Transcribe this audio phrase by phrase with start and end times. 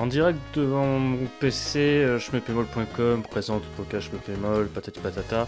[0.00, 5.46] en direct devant mon PC, euh, schmepémol.com, présente podcast schmepémol, patati patata,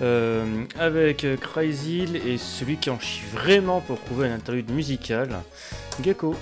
[0.00, 5.28] euh, avec Crazy et celui qui en chie vraiment pour trouver un interlude musical,
[6.02, 6.34] Gecko.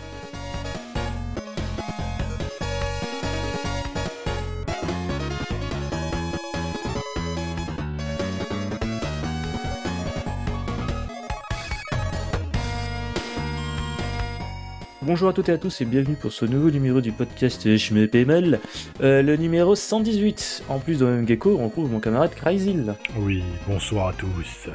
[15.11, 17.95] Bonjour à toutes et à tous et bienvenue pour ce nouveau numéro du podcast Je
[17.95, 18.61] me PML,
[19.03, 20.63] euh, le numéro 118.
[20.69, 22.95] En plus de même gecko, on retrouve mon camarade Cryzil.
[23.19, 24.69] Oui, bonsoir à tous.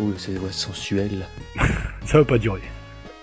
[0.00, 1.26] Oh, c'est ouais, sensuel.
[2.06, 2.62] Ça va pas durer.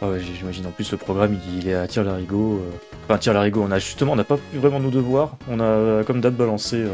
[0.03, 0.67] Ah j'imagine.
[0.67, 2.59] En plus, le programme, il est à tir larigot.
[2.59, 2.77] Euh...
[3.05, 5.37] Enfin, tir larigot, on a justement, on n'a pas vraiment nos devoirs.
[5.49, 6.93] On a, comme d'hab, balancé euh,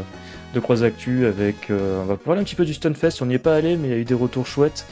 [0.54, 1.68] deux croix actu avec.
[1.68, 3.20] on va parler un petit peu du Stunfest.
[3.20, 4.86] On n'y est pas allé, mais il y a eu des retours chouettes.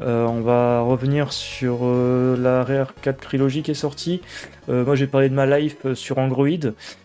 [0.00, 4.20] Euh, on va revenir sur euh, la Rare 4 Trilogy qui est sortie.
[4.68, 6.48] Euh, moi j'ai parlé de ma life sur Android.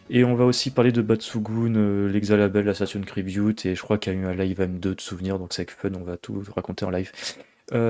[0.09, 3.66] Et on va aussi parler de Batsugun, l'Exalabel, l'Assassin Tribute.
[3.66, 5.89] Et je crois qu'il y a eu un live M2 de souvenirs, donc c'est fun,
[6.00, 7.11] on va tout raconter en live.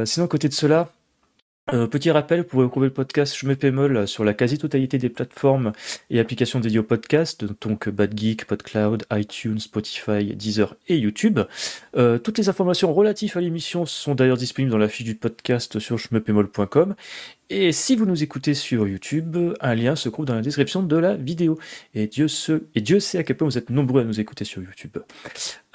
[0.06, 0.90] Sinon, côté de cela,
[1.72, 5.72] euh, petit rappel, vous pouvez retrouver le podcast Je me sur la quasi-totalité des plateformes
[6.10, 11.40] et applications dédiées au podcast, donc Bad Geek, PodCloud, iTunes, Spotify, Deezer et YouTube.
[11.96, 15.80] Euh, toutes les informations relatives à l'émission sont d'ailleurs disponibles dans la fiche du podcast
[15.80, 16.96] sur schmepémol.com.
[17.56, 20.98] Et si vous nous écoutez sur YouTube, un lien se trouve dans la description de
[20.98, 21.60] la vidéo.
[21.94, 22.64] Et Dieu, se...
[22.74, 24.98] et Dieu sait à quel point vous êtes nombreux à nous écouter sur YouTube.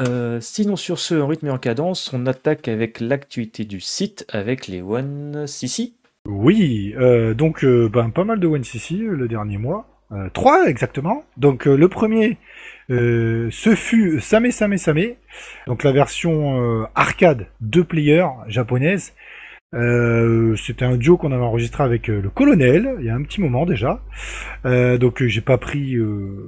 [0.00, 4.26] Euh, sinon, sur ce, en rythme et en cadence, on attaque avec l'actualité du site
[4.28, 5.92] avec les One CC.
[6.26, 9.86] Oui, euh, donc euh, ben, pas mal de OneCC euh, le dernier mois.
[10.32, 11.22] Trois exactement.
[11.36, 12.38] Donc le premier,
[12.88, 15.16] ce fut Same Same Same,
[15.66, 19.12] donc la version arcade deux players japonaise.
[19.74, 23.22] Euh, C'était un duo qu'on avait enregistré avec euh, le colonel il y a un
[23.22, 24.02] petit moment déjà.
[24.64, 25.96] Euh, donc euh, j'ai pas pris,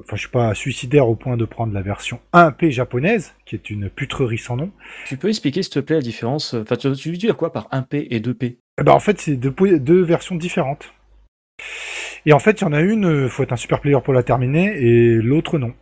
[0.01, 3.69] enfin je suis pas suicidaire au point de prendre la version 1P japonaise, qui est
[3.69, 4.71] une putrerie sans nom.
[5.07, 7.69] Tu peux expliquer, s'il te plaît, la différence Enfin, tu, tu veux dire quoi par
[7.71, 10.93] 1P et 2P Eh ben, en fait, c'est deux, versions différentes.
[12.27, 14.23] Et en fait, il y en a une, faut être un super player pour la
[14.23, 15.75] terminer, et l'autre non.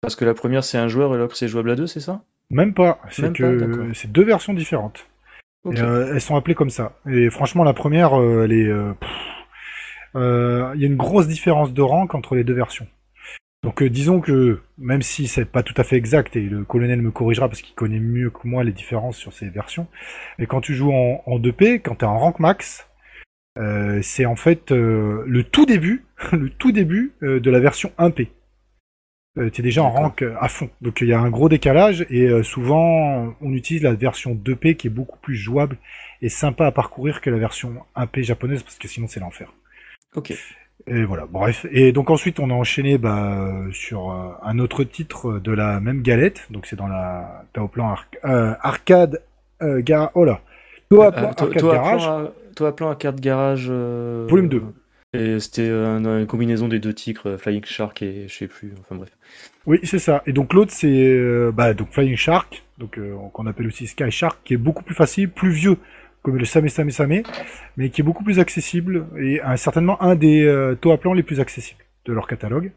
[0.00, 2.22] Parce que la première c'est un joueur et l'autre c'est jouable à deux, c'est ça?
[2.50, 3.00] Même pas.
[3.34, 5.08] Que c'est deux versions différentes.
[5.66, 6.98] Euh, elles sont appelées comme ça.
[7.10, 8.68] Et franchement, la première, euh, elle est.
[10.14, 12.86] euh, Il y a une grosse différence de rank entre les deux versions.
[13.62, 17.10] Donc disons que même si c'est pas tout à fait exact et le colonel me
[17.10, 19.88] corrigera parce qu'il connaît mieux que moi les différences sur ces versions,
[20.38, 22.88] mais quand tu joues en, en 2P, quand tu es en rank max,
[24.02, 28.28] c'est en fait le tout début, le tout début de la version 1P.
[29.38, 30.70] Euh, tu es déjà en rank euh, à fond.
[30.80, 34.76] Donc il y a un gros décalage et euh, souvent on utilise la version 2P
[34.76, 35.76] qui est beaucoup plus jouable
[36.22, 39.52] et sympa à parcourir que la version 1P japonaise parce que sinon c'est l'enfer.
[40.14, 40.32] Ok.
[40.88, 41.66] Et voilà, bref.
[41.72, 45.80] Et donc ensuite, on a enchaîné bah, euh, sur euh, un autre titre de la
[45.80, 46.46] même galette.
[46.50, 49.22] Donc c'est dans la t'as au plan arc- arcade
[49.60, 50.40] gar- oh là,
[50.88, 52.08] Toa plan toi, arcade garage.
[52.76, 53.70] Plan, Arcade Garage.
[53.70, 54.62] Volume 2.
[55.40, 58.72] C'était une, combinaison des deux titres, euh, Flying Shark et je sais plus.
[58.80, 59.10] Enfin bref.
[59.66, 60.22] Oui, c'est ça.
[60.26, 64.10] Et donc l'autre c'est euh, bah, donc Flying Shark, donc euh, qu'on appelle aussi Sky
[64.10, 65.76] Shark, qui est beaucoup plus facile, plus vieux
[66.22, 67.22] comme le Same Same Same,
[67.76, 71.22] mais qui est beaucoup plus accessible et euh, certainement un des euh, Toa plans les
[71.22, 72.72] plus accessibles de leur catalogue.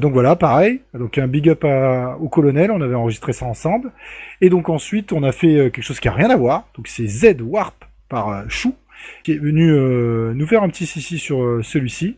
[0.00, 0.80] Donc voilà, pareil.
[0.92, 3.92] Donc un big up à- au colonel, on avait enregistré ça ensemble.
[4.40, 6.66] Et donc ensuite, on a fait quelque chose qui a rien à voir.
[6.74, 8.74] Donc c'est Z Warp par Chou,
[9.22, 12.16] qui est venu euh, nous faire un petit sissi sur euh, celui-ci.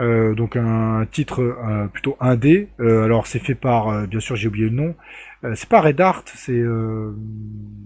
[0.00, 2.68] Euh, donc un titre euh, plutôt indé.
[2.78, 4.94] Alors c'est fait par, bien sûr, j'ai oublié le nom.
[5.54, 6.62] C'est pas Red Art, c'est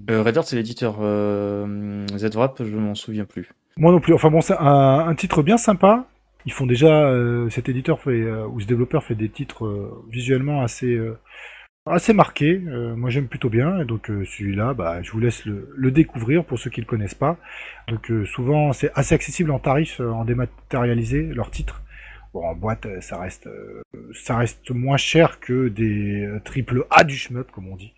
[0.09, 0.97] Red Art, c'est l'éditeur.
[0.97, 3.49] Z-Wrap, je m'en souviens plus.
[3.77, 4.13] moi non plus.
[4.13, 6.07] Enfin bon, c'est un, un titre bien sympa.
[6.47, 10.05] Ils font déjà, euh, cet éditeur fait euh, ou ce développeur fait des titres euh,
[10.09, 10.97] visuellement assez
[11.95, 12.61] assez marqués.
[12.67, 13.85] Euh, moi j'aime plutôt bien.
[13.85, 17.15] Donc euh, celui-là, bah, je vous laisse le, le découvrir pour ceux qui le connaissent
[17.15, 17.39] pas.
[17.89, 21.83] Donc euh, souvent c'est assez accessible en tarif, euh, en dématérialisé leurs titres.
[22.35, 23.83] Bon, en boîte, euh, ça reste, euh,
[24.13, 27.95] ça reste moins cher que des triple A du shmup, comme on dit.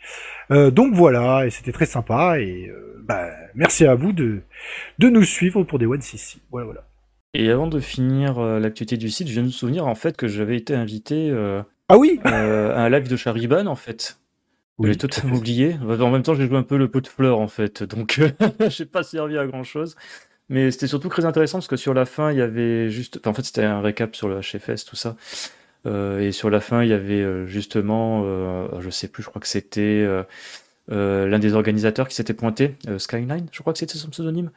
[0.51, 2.39] Donc voilà, et c'était très sympa.
[2.41, 2.71] Et
[3.03, 4.43] bah, merci à vous de,
[4.99, 6.39] de nous suivre pour des One CC.
[6.51, 6.85] Voilà, voilà.
[7.35, 10.29] Et avant de finir l'actualité du site, je viens de me souvenir en fait que
[10.29, 11.31] j'avais été invité
[11.88, 14.19] Ah oui euh, un live de Chariban en fait.
[14.79, 15.76] Oui, j'ai totalement oublié.
[15.82, 18.20] En même temps, j'ai joué un peu le pot de fleurs en fait, donc
[18.69, 19.96] j'ai pas servi à grand chose.
[20.50, 23.19] Mais c'était surtout très intéressant parce que sur la fin, il y avait juste.
[23.19, 25.17] enfin, en fait, c'était un récap sur le HFS, tout ça.
[25.87, 29.29] Euh, et sur la fin, il y avait euh, justement, euh, je sais plus, je
[29.31, 30.25] crois que c'était euh,
[30.93, 34.50] euh, l'un des organisateurs qui s'était pointé, euh, Skyline, je crois que c'était son pseudonyme.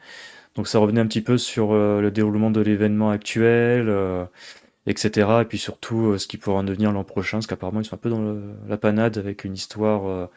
[0.56, 3.88] Donc ça revenait un petit peu sur euh, le déroulement de l'événement actuel.
[4.86, 5.28] Euh, etc.
[5.42, 7.98] Et puis surtout ce qui pourra en devenir l'an prochain, parce qu'apparemment ils sont un
[7.98, 8.36] peu dans
[8.68, 10.28] la panade avec une histoire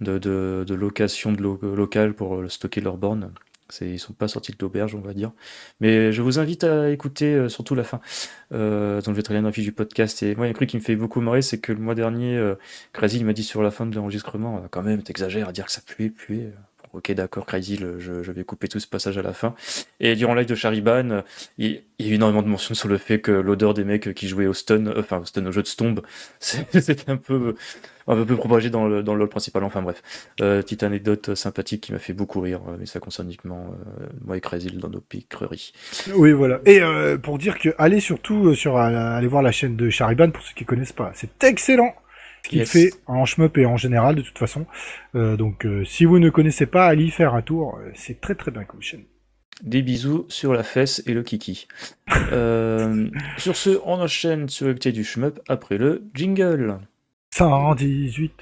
[0.00, 3.32] de, de, location de local pour stocker leurs bornes.
[3.80, 5.32] Ils sont pas sortis de l'auberge, on va dire.
[5.80, 8.00] Mais je vous invite à écouter euh, surtout la fin,
[8.52, 10.22] euh, je très bien du podcast.
[10.22, 11.80] Et moi, il y a un truc qui me fait beaucoup marrer, c'est que le
[11.80, 12.54] mois dernier, euh,
[12.92, 15.72] Crazy m'a dit sur la fin de l'enregistrement, euh, quand même, t'exagères à dire que
[15.72, 16.52] ça puait, puait.
[16.96, 19.54] Ok, d'accord, Crazy, je, vais couper tout ce passage à la fin.
[20.00, 21.22] Et durant live de Chariban,
[21.58, 24.46] il, y a énormément de mentions sur le fait que l'odeur des mecs qui jouaient
[24.46, 26.00] au stun, enfin, au stun au jeu de Stomb,
[26.40, 27.54] c'était un peu
[28.06, 29.62] un peu propagé dans le, dans le principal.
[29.62, 30.02] Enfin bref,
[30.40, 33.66] euh, petite anecdote sympathique qui m'a fait beaucoup rire, euh, mais ça concerne uniquement
[34.00, 35.74] euh, moi et Crazy dans nos piqueries.
[36.14, 36.60] Oui, voilà.
[36.64, 36.80] Et
[37.22, 40.64] pour dire que allez surtout sur aller voir la chaîne de Chariban pour ceux qui
[40.64, 41.12] connaissent pas.
[41.14, 41.94] C'est excellent
[42.46, 44.66] ce qu'il fait en shmup et en général de toute façon.
[45.14, 47.78] donc si vous ne connaissez pas, allez y faire un tour.
[47.94, 49.04] C'est très très bien comme chaîne.
[49.62, 51.66] Des bisous sur la fesse et le kiki.
[53.38, 56.78] sur ce, on enchaîne sur le petit du shmup après le jingle.
[57.36, 58.32] 118.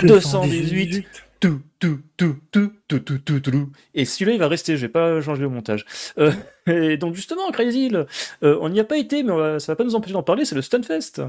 [0.00, 1.06] 218.
[1.40, 3.70] Tout, tout, tout, tout, tout, tout, tout, tout.
[3.94, 5.84] Et celui-là, il va rester, je vais pas changer au montage.
[6.18, 6.32] Euh,
[6.66, 9.84] et donc, justement, Crazy euh, on n'y a pas été, mais ça ça va pas
[9.84, 11.22] nous empêcher d'en parler, c'est le Stunfest.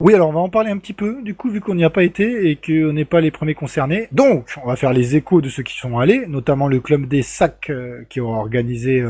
[0.00, 1.90] Oui, alors on va en parler un petit peu, du coup, vu qu'on n'y a
[1.90, 4.06] pas été et qu'on n'est pas les premiers concernés.
[4.12, 7.22] Donc, on va faire les échos de ceux qui sont allés, notamment le club des
[7.22, 9.02] sacs euh, qui ont organisé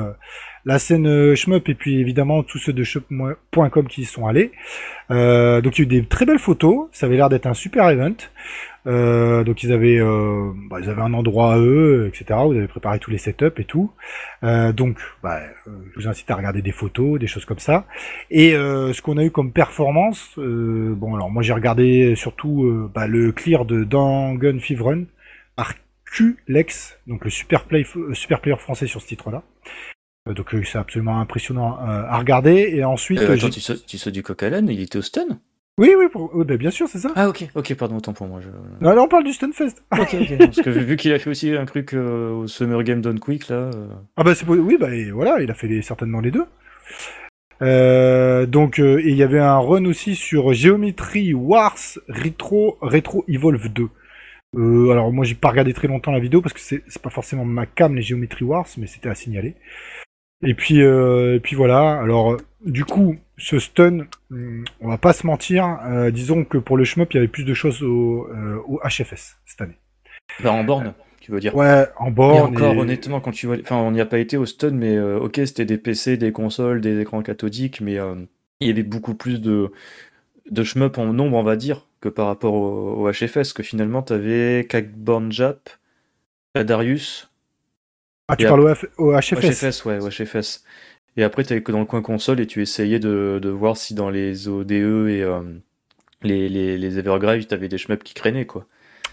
[0.69, 4.53] la scène euh, Shmup et puis évidemment tous ceux de shmup.com qui y sont allés.
[5.11, 7.55] Euh, donc il y a eu des très belles photos, ça avait l'air d'être un
[7.55, 8.17] super event.
[8.89, 10.01] Euh, donc ils avaient,
[10.71, 12.41] bah, ils avaient un endroit à eux, etc.
[12.45, 13.93] Vous avez préparé tous les setups et tout.
[14.43, 17.87] donc bah, je vous incite à regarder des photos, des choses comme ça.
[18.31, 23.33] Et ce qu'on a eu comme performance, bon alors moi j'ai regardé surtout bah, le
[23.33, 25.07] clear de Dangun Fivron
[25.55, 25.75] par
[26.11, 29.43] Q-Lex, donc le super, play, super player français sur ce titre-là.
[30.29, 32.71] Euh, donc euh, c'est absolument impressionnant euh, à regarder.
[32.75, 35.41] Et ensuite, attends, tu, sais, du coq il était au stun?
[35.79, 37.11] Oui, oui, ben, bien sûr, c'est ça.
[37.15, 38.41] Ah, ok, ok, pardon, autant pour moi.
[38.41, 38.49] Je...
[38.85, 39.83] Non, là, on parle du Stunfest.
[39.93, 40.39] ok, ok.
[40.39, 43.71] Parce que vu qu'il a fait aussi un truc au Summer Game Done Quick, là.
[44.17, 46.45] Ah, bah, c'est oui, bah, voilà, il a fait certainement les deux.
[48.47, 51.79] donc, il y avait un run aussi sur Geometry Wars
[52.09, 53.89] Retro, Retro Evolve 2.
[54.91, 57.67] alors, moi, j'ai pas regardé très longtemps la vidéo parce que c'est pas forcément ma
[57.67, 59.55] cam, les Geometry Wars, mais c'était à signaler.
[60.43, 62.01] Et puis, euh, et puis voilà.
[62.01, 65.79] Alors, du coup, ce stun, hmm, on va pas se mentir.
[65.87, 68.81] Euh, disons que pour le shmup, il y avait plus de choses au, euh, au
[68.81, 69.79] HFS cette année.
[70.43, 72.37] Bah, en borne, tu veux dire Ouais, en borne.
[72.37, 74.97] Et encore, honnêtement, quand tu vois, enfin, on n'y a pas été au stun, mais
[74.97, 77.99] euh, ok, c'était des PC, des consoles, des écrans cathodiques, mais
[78.61, 79.73] il y avait beaucoup plus de
[80.51, 83.53] de shmup en nombre, on va dire, que par rapport au, au HFS.
[83.53, 85.69] Que finalement, t'avais Kagborn Jap,
[86.55, 87.29] Darius,
[88.29, 90.63] ah, tu parles au, HFS HFS, ouais, au HFS.
[91.19, 93.93] Et après, tu que dans le coin console et tu essayais de, de voir si
[93.93, 95.41] dans les ODE et euh,
[96.23, 98.67] les, les, les Evergrave, tu avais des shmups qui crénaient, quoi.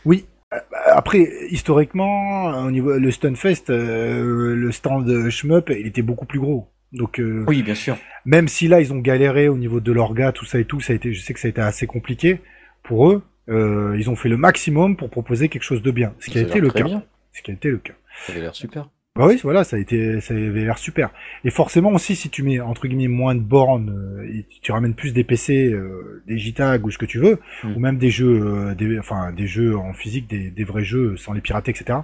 [0.05, 0.27] Oui.
[0.53, 6.39] Euh, après, historiquement, au niveau le Stunfest, euh, le stand shmup, il était beaucoup plus
[6.39, 6.69] gros.
[6.93, 7.97] Donc, oui, bien sûr.
[8.23, 10.93] Même si là, ils ont galéré au niveau de l'orga, tout ça et tout, ça
[10.93, 12.39] a été, je sais que ça a été assez compliqué
[12.83, 13.23] pour eux.
[13.47, 16.59] ils ont fait le maximum pour proposer quelque chose de bien, ce qui a été
[16.59, 16.85] le cas.
[17.33, 17.95] Ce qui a été le cas.
[18.27, 18.89] Ça avait l'air super.
[19.17, 21.09] Bah oui, voilà, ça a été, ça avait l'air super.
[21.45, 24.93] Et forcément aussi, si tu mets entre guillemets moins de bornes, euh, et tu ramènes
[24.93, 27.75] plus des PC, euh, des JTAG ou ce que tu veux, mm.
[27.77, 31.15] ou même des jeux, euh, des, enfin des jeux en physique, des, des, vrais jeux
[31.15, 31.99] sans les pirater, etc.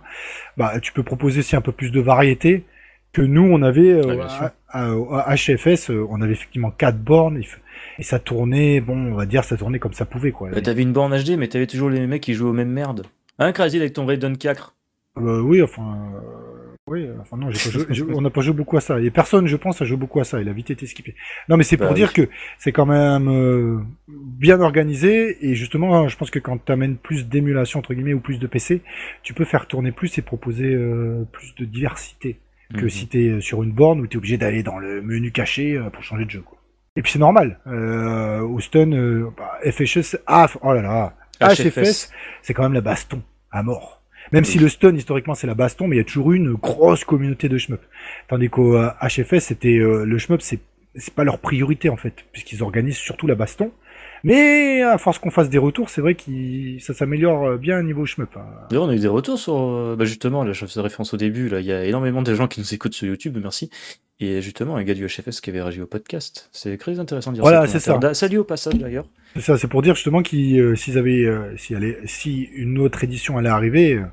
[0.55, 2.63] Bah, tu peux proposer aussi un peu plus de variété
[3.11, 3.99] que nous on avait
[4.69, 7.41] à, HFS, on avait effectivement quatre bornes.
[7.99, 10.49] Et ça tournait, bon, on va dire, ça tournait comme ça pouvait, quoi.
[10.49, 13.05] Bah, t'avais une borne HD, mais t'avais toujours les mecs qui jouaient aux mêmes merdes.
[13.37, 14.75] Hein, Crazy, avec ton Raiden 4
[15.17, 16.09] Oui, enfin,
[16.87, 17.49] oui, enfin non,
[18.13, 18.99] on n'a pas joué beaucoup à ça.
[18.99, 20.41] Et personne, je pense, a joué beaucoup à ça.
[20.41, 21.15] Il a vite été skippé.
[21.47, 25.37] Non, mais c'est pour bah dire que c'est quand même euh, bien organisé.
[25.45, 28.47] Et justement, je pense que quand tu amènes plus d'émulation, entre guillemets, ou plus de
[28.47, 28.81] PC,
[29.21, 32.39] tu peux faire tourner plus et proposer euh, plus de diversité
[32.73, 32.89] que mhm.
[32.89, 35.77] si tu es sur une borne où tu es obligé d'aller dans le menu caché
[35.77, 36.41] euh, pour changer de jeu.
[36.41, 36.57] Quoi.
[36.95, 37.59] Et puis c'est normal.
[37.67, 38.89] Euh, au stun,
[39.37, 41.13] bah, FHS, ah, oh là là,
[41.53, 42.11] HFS
[42.41, 43.21] c'est quand même la baston
[43.51, 44.00] à mort.
[44.31, 46.53] Même si le stun historiquement c'est la baston, mais il y a toujours eu une
[46.53, 47.81] grosse communauté de shmup.
[48.27, 50.59] Tandis qu'au HFS, c'était euh, le shmup, c'est
[50.95, 53.71] c'est pas leur priorité en fait, puisqu'ils organisent surtout la baston.
[54.23, 56.23] Mais à force qu'on fasse des retours, c'est vrai que
[56.79, 58.29] ça s'améliore euh, bien au niveau shmup.
[58.35, 58.45] Hein.
[58.69, 61.17] D'ailleurs, on a eu des retours sur, euh, bah justement, là, je faisais référence au
[61.17, 63.71] début, là, il y a énormément de gens qui nous écoutent sur YouTube, merci.
[64.23, 66.47] Et justement, un gars du HFS qui avait réagi au podcast.
[66.51, 67.79] C'est très intéressant de dire Voilà, ça.
[67.79, 68.13] c'est ça.
[68.13, 69.07] Salut au passage d'ailleurs.
[69.33, 71.55] C'est ça, c'est pour dire justement qu'ils, euh, s'ils avaient, euh,
[72.05, 74.03] si, une autre édition allait arriver, euh,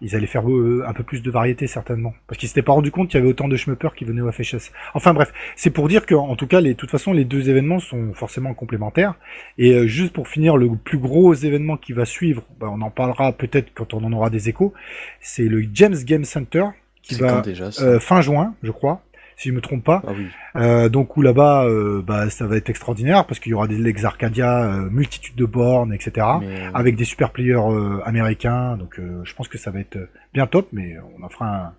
[0.00, 2.90] ils allaient faire euh, un peu plus de variété certainement, parce qu'ils s'étaient pas rendu
[2.90, 4.72] compte qu'il y avait autant de schmuppers qui venaient au FHS.
[4.94, 7.48] Enfin bref, c'est pour dire que, en tout cas, les, de toute façon, les deux
[7.48, 9.14] événements sont forcément complémentaires.
[9.58, 13.32] Et juste pour finir, le plus gros événement qui va suivre, bah, on en parlera
[13.32, 14.72] peut-être quand on en aura des échos,
[15.20, 16.64] c'est le James Game Center
[17.02, 19.02] qui va déjà fin juin, je crois,
[19.36, 20.02] si je me trompe pas.
[20.06, 20.26] Ah oui.
[20.56, 23.76] Euh, donc où là-bas, euh, bah, ça va être extraordinaire parce qu'il y aura des
[23.78, 26.26] Lex Arcadia, euh, multitude de bornes, etc.
[26.40, 29.80] Mais, euh, Avec des super players euh, américains, donc euh, je pense que ça va
[29.80, 31.72] être euh, bien top, mais on en fera un...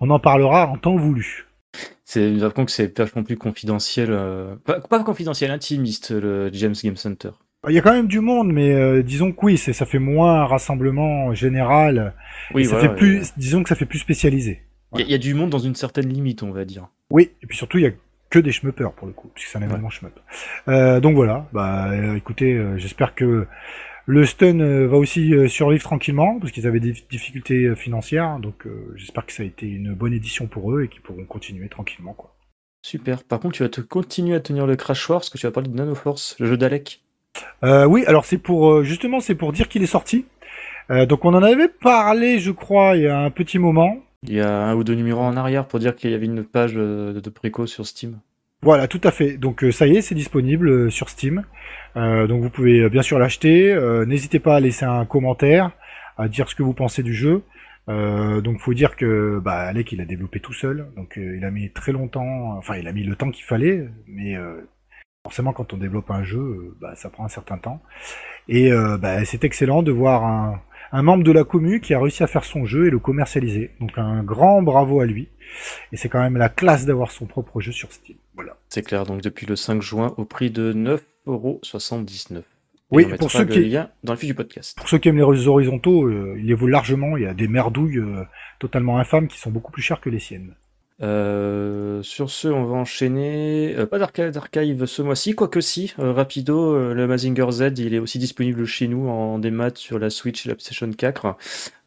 [0.00, 1.46] on en parlera en temps voulu.
[2.04, 2.34] C'est
[2.66, 4.08] que c'est vachement plus confidentiel.
[4.10, 7.30] euh, Pas, pas confidentiel, intimiste, le James Game Center.
[7.68, 9.98] Il y a quand même du monde, mais euh, disons que oui, c'est ça fait
[9.98, 12.14] moins un rassemblement général.
[12.54, 13.26] Oui, et ça voilà, fait plus, ouais.
[13.36, 14.62] disons que ça fait plus spécialisé.
[14.94, 16.88] Il y, a- il y a du monde dans une certaine limite, on va dire.
[17.10, 17.92] Oui, et puis surtout il y a
[18.30, 20.18] que des schmuppers pour le coup, puisque c'est un événement shmup.
[20.68, 23.46] Euh, donc voilà, bah euh, écoutez, euh, j'espère que
[24.06, 29.26] le stun va aussi survivre tranquillement, parce qu'ils avaient des difficultés financières, donc euh, j'espère
[29.26, 32.34] que ça a été une bonne édition pour eux et qu'ils pourront continuer tranquillement quoi.
[32.82, 33.22] Super.
[33.24, 35.52] Par contre, tu vas te continuer à tenir le Crash Wars, parce que tu vas
[35.52, 37.02] parler de Nanoforce, le jeu d'Alec.
[37.62, 40.24] Oui, alors c'est pour justement c'est pour dire qu'il est sorti.
[40.88, 43.98] Donc on en avait parlé, je crois, il y a un petit moment.
[44.22, 46.44] Il y a un ou deux numéros en arrière pour dire qu'il y avait une
[46.44, 48.20] page euh, de préco sur Steam.
[48.62, 49.38] Voilà, tout à fait.
[49.38, 51.44] Donc euh, ça y est, c'est disponible euh, sur Steam.
[51.96, 53.74] Donc vous pouvez bien sûr l'acheter.
[54.06, 55.72] N'hésitez pas à laisser un commentaire,
[56.16, 57.42] à dire ce que vous pensez du jeu.
[57.88, 61.72] Donc faut dire que bah, Alec il a développé tout seul, donc il a mis
[61.72, 64.36] très longtemps, enfin il a mis le temps qu'il fallait, mais
[65.24, 67.82] forcément quand on développe un jeu, bah, ça prend un certain temps.
[68.46, 72.22] Et bah, c'est excellent de voir un, un membre de la commu qui a réussi
[72.22, 73.70] à faire son jeu et le commercialiser.
[73.80, 75.28] Donc un grand bravo à lui.
[75.92, 78.16] Et c'est quand même la classe d'avoir son propre jeu sur Steam.
[78.34, 78.56] Voilà.
[78.68, 82.38] C'est clair, donc depuis le 5 juin au prix de 9,79€.
[82.38, 82.42] Et
[82.92, 84.76] Oui, pour ceux qui- lien dans le fil du podcast.
[84.76, 87.16] Pour ceux qui aiment les horizontaux, euh, il les vaut largement.
[87.16, 88.24] Il y a des merdouilles euh,
[88.58, 90.54] totalement infâmes qui sont beaucoup plus chères que les siennes.
[91.02, 93.74] Euh, sur ce, on va enchaîner.
[93.76, 95.94] Euh, pas d'arcade archive ce mois-ci, quoique si.
[95.98, 100.10] euh, rapido, le Mazinger Z, il est aussi disponible chez nous en démat sur la
[100.10, 101.36] Switch et la PlayStation 4.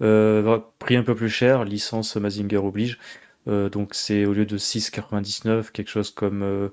[0.01, 2.99] Euh, prix un peu plus cher, licence Mazinger oblige.
[3.45, 6.69] Donc c'est au lieu de 6,99, quelque chose comme euh,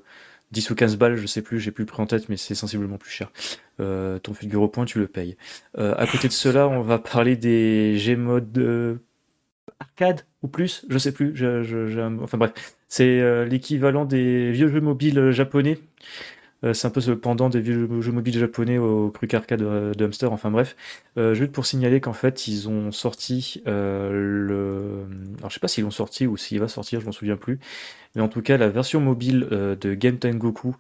[0.53, 2.55] 10 ou 15 balles, je sais plus, j'ai plus le prix en tête, mais c'est
[2.55, 3.31] sensiblement plus cher.
[3.79, 5.37] Ton figure au point, tu le payes.
[5.77, 9.01] À côté de cela, on va parler des Gmod
[9.79, 11.35] arcade ou plus, je sais plus.
[12.23, 12.53] Enfin bref,
[12.89, 15.79] c'est euh, l'équivalent des vieux jeux mobiles japonais.
[16.63, 20.27] Euh, c'est un peu pendant des vieux jeux, mobiles japonais au truc arcade euh, de.
[20.27, 20.77] Enfin bref,
[21.17, 25.07] juste pour signaler qu'en fait ils ont sorti le.
[25.39, 27.61] Alors je sais pas s'ils l'ont sorti ou s'il va sortir, je m'en souviens plus.
[28.15, 30.77] Mais en tout cas, la version mobile de Game Tengoku.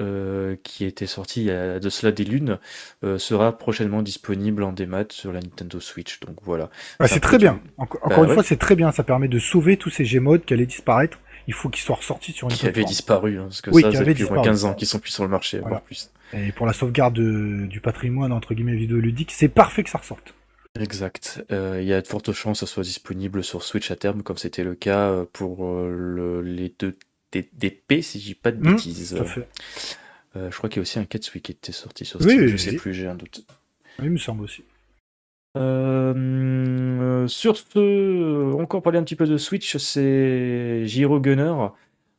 [0.00, 2.58] Euh, qui était sortie il y a de cela des lunes,
[3.04, 6.20] euh, sera prochainement disponible en démat sur la Nintendo Switch.
[6.20, 6.70] Donc voilà.
[6.98, 7.60] Ah, c'est très bien.
[7.78, 8.92] Bah encore une fois, c'est très bien.
[8.92, 11.18] Ça permet de sauver tous ces Gmodes qui allaient disparaître.
[11.46, 12.86] Il faut qu'ils soient ressortis sur une qui plateforme.
[12.86, 14.42] disparu, hein, parce que Oui, ça, ça depuis moins disparu.
[14.44, 15.76] 15 ans qu'ils sont plus sur le marché, Voilà.
[15.76, 16.10] voire plus.
[16.34, 20.34] Et pour la sauvegarde de- du patrimoine entre guillemets vidéoludique, c'est parfait que ça ressorte.
[20.78, 21.42] Exact.
[21.50, 24.22] Euh, Il y a de fortes chances que ça soit disponible sur Switch à terme,
[24.22, 26.94] comme c'était le cas euh, pour euh, le- les deux
[27.32, 29.14] D- DP, si je dis pas de Mmh, bêtises.
[29.16, 29.48] Tout à fait.
[30.36, 32.48] Euh, je crois qu'il y a aussi un Katsui qui était sorti sur Steam, oui,
[32.48, 32.58] je oui.
[32.58, 33.44] sais plus, j'ai un doute.
[34.00, 34.62] Oui, il me semble aussi.
[35.56, 41.54] Euh, euh, sur ce, encore parler un petit peu de Switch, c'est Giro Gunner.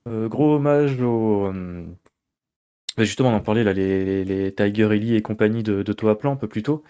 [0.07, 1.47] Euh, gros hommage au.
[1.47, 1.85] euh,
[2.97, 6.33] bah, justement, on en parlait là, les, les, Tiger Ellie et compagnie de, de Toaplan
[6.33, 6.83] un peu plus tôt.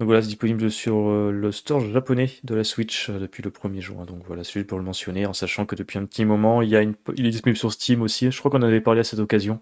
[0.00, 3.50] Donc voilà, c'est disponible sur euh, le store japonais de la Switch euh, depuis le
[3.50, 4.04] 1er juin.
[4.06, 6.68] Donc voilà, c'est juste pour le mentionner, en sachant que depuis un petit moment, il,
[6.68, 8.30] y a une, il est disponible sur Steam aussi.
[8.30, 9.60] Je crois qu'on en avait parlé à cette occasion.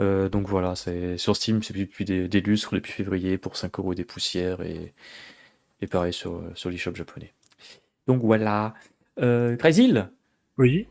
[0.00, 3.78] Euh, donc voilà, c'est sur Steam, c'est depuis des, des lustres, depuis février, pour 5
[3.80, 4.94] euros des poussières, et,
[5.80, 7.34] et pareil sur, sur l'eShop japonais.
[8.06, 8.74] Donc voilà.
[9.20, 10.08] Euh, Hill,
[10.56, 10.86] Oui.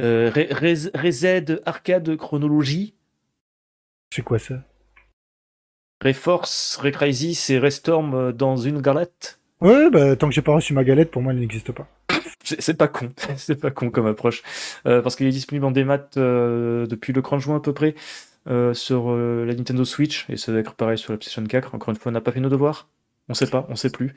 [0.00, 2.94] euh, Re- Arcade Chronologie,
[4.10, 4.64] C'est quoi ça?
[6.04, 9.38] Reforce, Recrazy, c'est Restorm euh, dans une galette?
[9.60, 11.86] Ouais, bah tant que j'ai pas reçu ma galette, pour moi, elle n'existe pas.
[12.44, 14.42] C'est pas con, c'est pas con comme approche.
[14.86, 17.94] Euh, parce qu'il est disponible en démat euh, depuis le 30 juin à peu près
[18.48, 21.74] euh, sur la Nintendo Switch et ça va être pareil sur la PlayStation 4.
[21.76, 22.88] Encore une fois, on n'a pas fait nos devoirs.
[23.28, 24.14] On sait pas, on sait plus.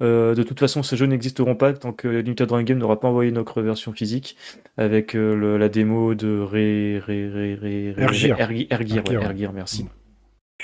[0.00, 3.30] De toute façon, ces jeux n'existeront pas tant que Nintendo Dragon Game n'aura pas envoyé
[3.32, 4.36] notre version physique
[4.76, 8.38] avec le- la démo de Ré, Ré, Ré, Ré, Ré- Ergir.
[8.38, 9.26] Ergir, Ergir, ouais, Ergir, ouais.
[9.26, 9.86] Ergir, merci.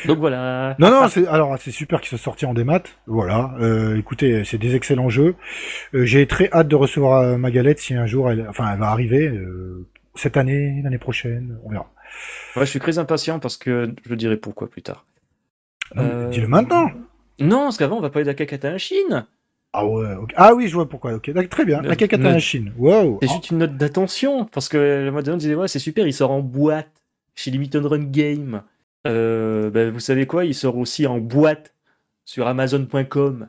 [0.06, 0.76] Donc voilà.
[0.78, 2.82] Non, non, c'est alors c'est super qu'ils soient sortis en démat.
[3.06, 3.54] Voilà.
[3.60, 5.34] Euh, écoutez, c'est des excellents jeux.
[5.94, 8.78] Euh, j'ai très hâte de recevoir euh, ma galette si un jour elle, enfin, elle
[8.78, 9.28] va arriver.
[9.28, 11.92] Euh, cette année, l'année prochaine, on verra.
[12.56, 15.06] Ouais, je suis très impatient parce que je dirai pourquoi plus tard.
[15.94, 16.90] Dis-le maintenant.
[17.38, 19.26] Non, parce qu'avant on va parler de la cacata en Chine.
[19.72, 21.14] Ah ouais, ah oui, je vois pourquoi.
[21.14, 21.80] Ok, très bien.
[21.82, 22.72] La cacata en Chine.
[22.76, 23.18] Wow.
[23.22, 26.12] C'est juste une note d'attention parce que le mois on disait ouais c'est super, il
[26.12, 26.90] sort en boîte
[27.34, 28.62] chez Limited Run Game.
[29.06, 31.74] Euh, ben, vous savez quoi, il sort aussi en boîte
[32.24, 33.48] sur Amazon.com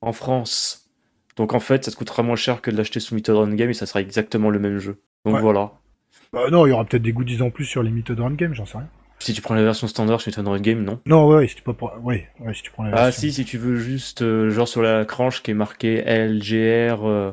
[0.00, 0.90] en France.
[1.36, 3.70] Donc en fait, ça te coûtera moins cher que de l'acheter sous Limited Run Game
[3.70, 5.00] et ça sera exactement le même jeu.
[5.24, 5.72] Donc voilà.
[6.32, 8.66] Bah non, il y aura peut-être des goodies en plus sur Limited Run Game, j'en
[8.66, 8.88] sais rien.
[9.18, 11.62] Si tu prends la version standard sur Limited Run Game, non Non, ouais, si tu,
[11.62, 11.74] pas...
[12.02, 13.06] ouais, ouais, si tu prends la version.
[13.06, 17.06] Ah si, si tu veux juste, euh, genre sur la cranche qui est marqué LGR
[17.06, 17.32] euh,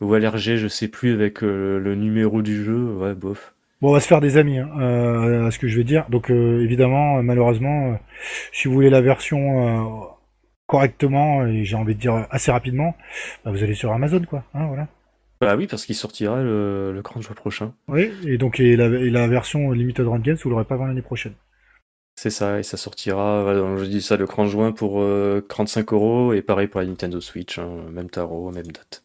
[0.00, 3.53] ou LRG, je sais plus, avec euh, le numéro du jeu, ouais, bof.
[3.84, 6.06] Bon, on va se faire des amis, hein, à ce que je vais dire.
[6.08, 7.98] Donc évidemment, malheureusement,
[8.50, 10.16] si vous voulez la version
[10.66, 12.94] correctement et j'ai envie de dire assez rapidement,
[13.44, 14.42] bah, vous allez sur Amazon, quoi.
[14.54, 14.88] Hein, voilà.
[15.42, 17.74] Bah oui, parce qu'il sortira le, le grand jour prochain.
[17.88, 21.02] Oui, et donc et la, la version Limited Run Games, vous l'aurez pas avant l'année
[21.02, 21.34] prochaine.
[22.16, 25.04] C'est ça, et ça sortira, je dis ça le 30 juin pour
[25.48, 29.04] 35 euh, euros, et pareil pour la Nintendo Switch, hein, même tarot, même date.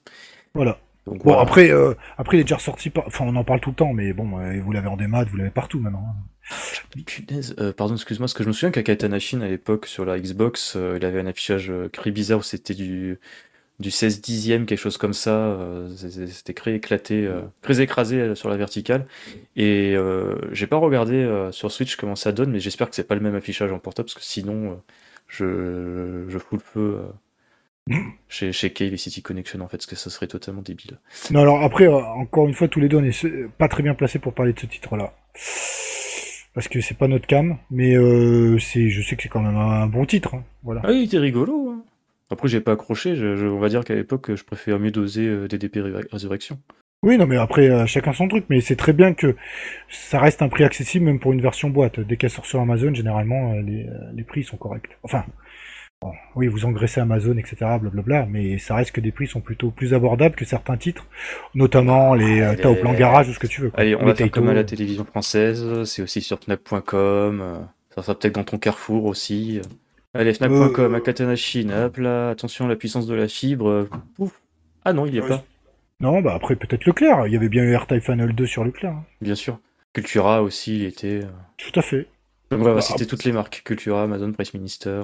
[0.54, 0.80] Voilà.
[1.10, 3.76] Donc, bon, après, euh, après, il est déjà ressorti, enfin, on en parle tout le
[3.76, 6.06] temps, mais bon, euh, vous l'avez en démat, vous l'avez partout maintenant.
[6.08, 7.02] Hein.
[7.06, 10.78] Punaise, pardon, excuse-moi, parce que je me souviens qu'à Katanashin, à l'époque, sur la Xbox,
[10.96, 13.20] il avait un affichage très bizarre où c'était du,
[13.80, 15.32] du 16 dixième, quelque chose comme ça.
[15.32, 19.08] Euh, c'était très éclaté, euh, très écrasé euh, sur la verticale.
[19.56, 19.96] Et
[20.52, 23.36] j'ai pas regardé sur Switch comment ça donne, mais j'espère que c'est pas le même
[23.36, 24.82] affichage en portable, parce que sinon,
[25.28, 27.00] je, je fous le feu.
[28.30, 31.00] chez, chez Cave et City Connection en fait, parce que ça serait totalement débile.
[31.32, 34.20] Non, alors après, encore une fois, tous les deux, on est pas très bien placés
[34.20, 35.14] pour parler de ce titre-là.
[36.54, 37.94] Parce que c'est pas notre cam, mais
[38.60, 40.36] c'est, je sais que c'est quand même un bon titre.
[40.36, 40.82] Hein, voilà.
[40.84, 41.70] Ah, il était rigolo.
[41.70, 41.84] Hein.
[42.32, 43.16] Après, j'ai pas accroché.
[43.16, 45.80] Je, on va dire qu'à l'époque, je préfère mieux doser euh, DDP
[46.12, 46.60] Résurrection.
[47.02, 48.46] Oui, non, mais après, euh, chacun son truc.
[48.50, 49.36] Mais c'est très bien que
[49.90, 52.00] ça reste un prix accessible, même pour une version boîte.
[52.00, 54.90] Dès qu'elle sort sur Amazon, généralement, euh, les, les prix sont corrects.
[55.04, 55.26] Enfin,
[56.36, 59.94] oui, vous engraissez Amazon, etc., blablabla, mais ça reste que des prix sont plutôt plus
[59.94, 61.06] abordables que certains titres,
[61.54, 63.72] notamment les euh, au plan garage ou ce que tu veux.
[63.76, 68.18] Allez, on va faire comme à la télévision française, c'est aussi sur Fnac.com, ça sera
[68.18, 69.60] peut-être dans ton Carrefour aussi.
[70.14, 73.88] Allez, Fnac.com, Akatana Chine, hop là, attention, la puissance de la fibre.
[74.18, 74.40] Ouf.
[74.86, 75.44] Ah non, il n'y a pas.
[76.00, 77.28] Non, bah après, peut-être Leclerc.
[77.28, 78.94] Il y avait bien eu AirType Final 2 sur Leclerc.
[78.94, 79.04] Hein.
[79.22, 79.60] Bien sûr.
[79.92, 81.24] Cultura aussi, il était.
[81.24, 81.30] Euh.
[81.58, 82.08] Tout à fait.
[82.52, 83.62] Donc on va bah, citer toutes les marques.
[83.66, 85.04] Cultura, Amazon, Price Minister.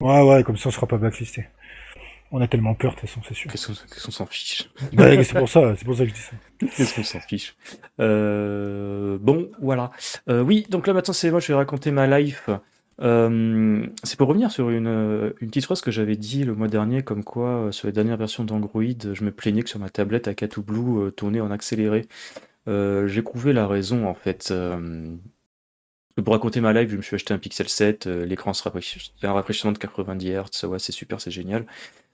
[0.00, 1.46] Ouais, ouais, comme ça on sera pas blacklisté.
[2.32, 3.50] On a tellement peur, de toute façon, c'est sûr.
[3.50, 3.66] Qu'est-ce
[4.04, 4.70] qu'on s'en fiche?
[4.92, 6.32] Bah, C'est pour ça, c'est pour ça que je dis ça.
[6.76, 7.56] Qu'est-ce qu'on s'en fiche?
[8.00, 9.90] Euh, Bon, voilà.
[10.28, 12.48] Euh, oui, donc là maintenant c'est moi, je vais raconter ma life.
[13.02, 17.02] Euh, c'est pour revenir sur une, une petite phrase que j'avais dit le mois dernier,
[17.02, 18.82] comme quoi sur les dernières versions d'Android,
[19.12, 22.06] je me plaignais que sur ma tablette Akatou Blue tournait en accéléré.
[22.66, 24.52] J'ai trouvé la raison en fait.
[26.22, 29.32] Pour raconter ma live, je me suis acheté un Pixel 7, l'écran se rafraîchit, un
[29.32, 31.66] rafraîchissement de 90 Hz, ouais, c'est super, c'est génial.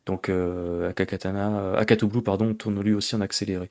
[0.07, 3.71] Donc Akakatana, Akatou Blue pardon, tourne lui aussi en accéléré.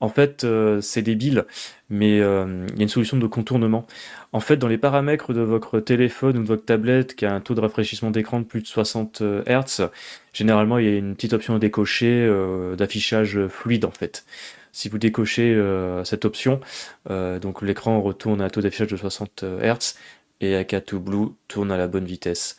[0.00, 1.46] En fait, euh, c'est débile,
[1.88, 3.86] mais euh, il y a une solution de contournement.
[4.32, 7.40] En fait, dans les paramètres de votre téléphone ou de votre tablette qui a un
[7.40, 9.88] taux de rafraîchissement d'écran de plus de 60 euh, Hz,
[10.34, 12.30] généralement, il y a une petite option à décocher
[12.76, 14.26] d'affichage fluide, en fait.
[14.76, 15.58] Si vous décochez
[16.04, 16.60] cette option,
[17.08, 19.94] donc l'écran retourne à un taux d'affichage de 60 Hz
[20.42, 22.58] et Akato Blue tourne à la bonne vitesse.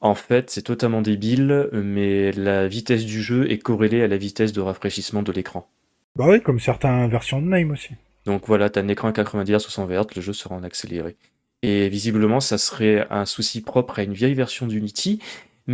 [0.00, 4.52] En fait, c'est totalement débile, mais la vitesse du jeu est corrélée à la vitesse
[4.52, 5.68] de rafraîchissement de l'écran.
[6.16, 7.90] Bah oui, comme certaines versions de Name aussi.
[8.26, 10.64] Donc voilà, tu as un écran à 90 Hz 100 Hz, le jeu sera en
[10.64, 11.14] accéléré.
[11.62, 15.20] Et visiblement, ça serait un souci propre à une vieille version d'Unity.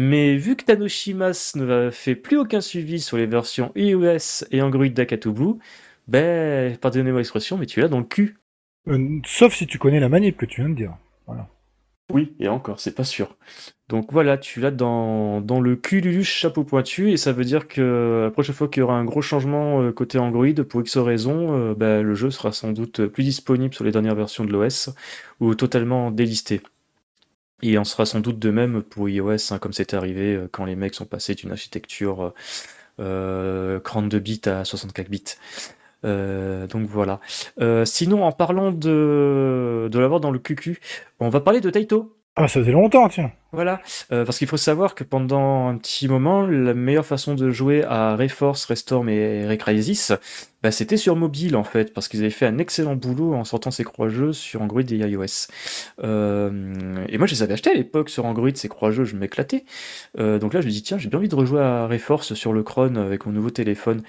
[0.01, 4.87] Mais vu que Tanoshimas ne fait plus aucun suivi sur les versions iOS et Android
[4.87, 5.55] d'Akato Blue,
[6.07, 8.37] ben, pardonnez-moi l'expression, mais tu l'as dans le cul.
[8.87, 10.97] Euh, sauf si tu connais la manip que tu viens de dire.
[11.27, 11.49] Voilà.
[12.13, 13.37] Oui, et encore, c'est pas sûr.
[13.89, 18.23] Donc voilà, tu l'as dans, dans le cul chapeau pointu, et ça veut dire que
[18.27, 21.59] la prochaine fois qu'il y aura un gros changement euh, côté Android, pour X raison,
[21.59, 24.91] euh, bah, le jeu sera sans doute plus disponible sur les dernières versions de l'OS,
[25.41, 26.63] ou totalement délisté.
[27.63, 30.65] Et on sera sans doute de même pour iOS, hein, comme c'était arrivé euh, quand
[30.65, 32.33] les mecs sont passés d'une architecture
[33.01, 35.25] euh, 32 bits à 64 bits.
[36.03, 37.21] donc voilà.
[37.85, 40.81] sinon, en parlant de, de l'avoir dans le QQ,
[41.21, 42.15] on va parler de Taito.
[42.37, 43.33] Ah, ça faisait longtemps, tiens.
[43.51, 43.81] Voilà,
[44.13, 47.83] euh, parce qu'il faut savoir que pendant un petit moment, la meilleure façon de jouer
[47.83, 50.13] à Reforce, Restorm et Recrisis,
[50.63, 53.71] bah, c'était sur mobile en fait, parce qu'ils avaient fait un excellent boulot en sortant
[53.71, 55.47] ces croix-jeux sur Android et iOS.
[56.05, 59.65] Euh, et moi, je les avais achetés à l'époque sur Android, ces croix-jeux, je m'éclatais.
[60.19, 62.53] Euh, donc là, je me dis, tiens, j'ai bien envie de rejouer à Reforce sur
[62.53, 64.03] le Chrome avec mon nouveau téléphone.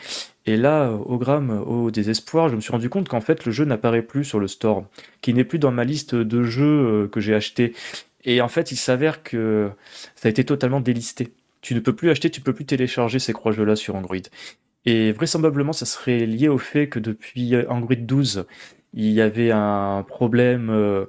[0.48, 3.64] Et là, au gramme, au désespoir, je me suis rendu compte qu'en fait, le jeu
[3.64, 4.84] n'apparaît plus sur le store,
[5.22, 7.74] qui n'est plus dans ma liste de jeux que j'ai achetés.
[8.24, 9.72] Et en fait, il s'avère que
[10.16, 11.34] ça a été totalement délisté.
[11.62, 14.18] Tu ne peux plus acheter, tu peux plus télécharger ces croix-jeux-là sur Android.
[14.86, 18.46] Et vraisemblablement, ça serait lié au fait que depuis Android 12,
[18.94, 21.06] il y avait un problème euh,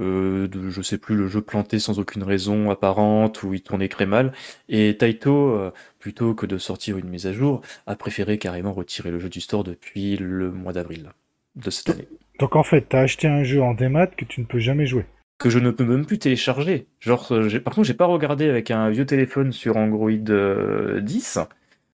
[0.00, 3.88] euh, de, je sais plus, le jeu planté sans aucune raison apparente ou il tournait
[3.88, 4.32] très mal.
[4.68, 9.10] Et Taito, euh, plutôt que de sortir une mise à jour, a préféré carrément retirer
[9.10, 11.10] le jeu du store depuis le mois d'avril
[11.56, 12.08] de cette année.
[12.38, 14.86] Donc en fait, tu as acheté un jeu en démat que tu ne peux jamais
[14.86, 15.04] jouer
[15.40, 16.86] que je ne peux même plus télécharger.
[17.00, 21.44] Genre, euh, par contre, j'ai pas regardé avec un vieux téléphone sur Android 10, euh,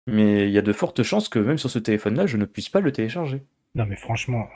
[0.06, 2.70] mais il y a de fortes chances que même sur ce téléphone-là, je ne puisse
[2.70, 3.42] pas le télécharger.
[3.76, 4.48] Non, mais franchement,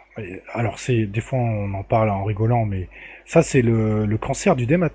[0.54, 2.88] alors c'est des fois on en parle en rigolant, mais
[3.26, 4.90] ça c'est le, cancer du démat.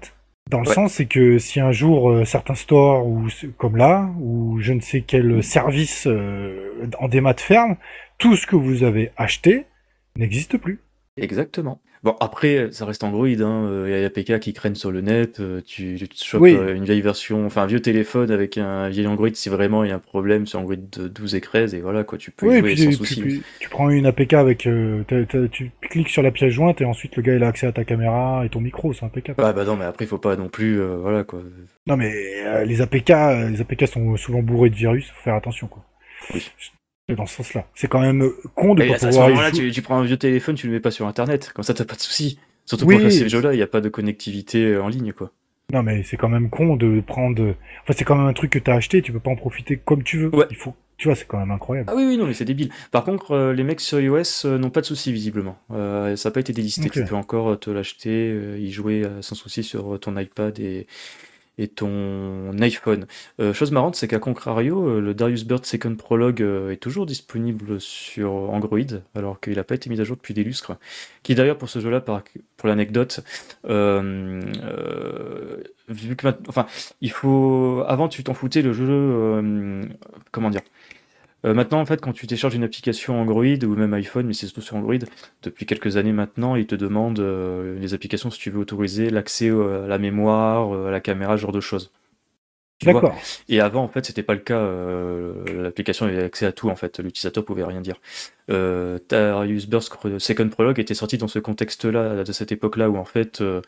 [0.49, 3.27] Dans le sens, c'est que si un jour euh, certains stores ou
[3.58, 6.08] comme là, ou je ne sais quel service
[6.99, 7.75] en démat ferme,
[8.17, 9.65] tout ce que vous avez acheté
[10.17, 10.79] n'existe plus.
[11.17, 11.82] Exactement.
[12.04, 13.86] Bon, après, ça reste Android, hein.
[13.86, 15.39] Il y a APK qui craignent sur le net.
[15.39, 18.89] Euh, tu, tu te chopes euh, une vieille version, enfin un vieux téléphone avec un
[18.89, 21.80] vieil Android si vraiment il y a un problème sur Android 12 et 13 et
[21.80, 23.41] voilà quoi, tu peux y jouer sans souci.
[23.60, 25.04] tu prends une APK avec, euh,
[25.49, 27.86] tu cliques sur la pièce jointe et ensuite le gars il a accès à ta
[27.86, 29.41] caméra et ton micro, c'est impeccable.
[29.41, 31.41] Ah bah non, mais après il faut pas non plus, voilà quoi.
[31.88, 33.10] Non mais les APK,
[33.49, 35.86] les APK sont souvent bourrés de virus, faut faire attention quoi.
[36.34, 36.43] Oui
[37.10, 37.68] dans ce sens-là.
[37.76, 39.39] C'est quand même con de pas pouvoir.
[39.39, 41.52] À ce tu, tu, prends un vieux téléphone, tu le mets pas sur Internet.
[41.54, 42.39] Comme ça, t'as pas de soucis.
[42.66, 45.32] Surtout pour ces jeux-là, il n'y a pas de connectivité euh, en ligne, quoi.
[45.72, 47.56] Non, mais c'est quand même con de prendre.
[47.82, 50.04] Enfin, c'est quand même un truc que t'as acheté, tu peux pas en profiter comme
[50.04, 50.32] tu veux.
[50.50, 50.76] Il faut.
[50.98, 51.89] Tu vois, c'est quand même incroyable.
[51.92, 52.70] Ah oui, oui, non, mais c'est débile.
[52.92, 55.58] Par contre, euh, les mecs sur iOS euh, n'ont pas de soucis, visiblement.
[55.70, 56.89] ça n'a pas été délisté.
[56.89, 60.88] Tu peux encore te l'acheter, y jouer sans souci sur ton iPad et,
[61.58, 63.06] et ton iPhone.
[63.39, 67.06] Euh, chose marrante, c'est qu'à contrario, euh, le Darius Bird Second Prologue euh, est toujours
[67.06, 68.80] disponible sur Android,
[69.16, 70.74] alors qu'il n'a pas été mis à jour depuis des lustres.
[71.22, 73.24] Qui d'ailleurs pour ce jeu-là, pour l'anecdote,
[75.89, 76.66] vu que enfin,
[77.02, 79.82] il faut, avant tu t'en foutais le jeu,
[80.32, 80.62] comment dire,
[81.45, 84.45] euh, maintenant, en fait, quand tu télécharges une application Android ou même iPhone, mais c'est
[84.47, 84.95] surtout sur Android,
[85.41, 89.49] depuis quelques années maintenant, ils te demandent euh, les applications si tu veux autoriser l'accès
[89.49, 91.91] à la mémoire, à la caméra, ce genre de choses.
[92.86, 93.15] D'accord.
[93.49, 94.58] Et avant, en fait, c'était pas le cas.
[94.58, 96.99] Euh, l'application avait accès à tout, en fait.
[96.99, 97.95] L'utilisateur pouvait rien dire.
[98.49, 103.06] Euh, Tarius Burst Second Prologue était sorti dans ce contexte-là, de cette époque-là, où en
[103.06, 103.62] fait, euh,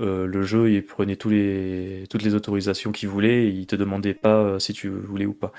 [0.00, 4.14] le jeu, il prenait tous les, toutes les autorisations qu'il voulait, et il te demandait
[4.14, 5.52] pas euh, si tu voulais ou pas.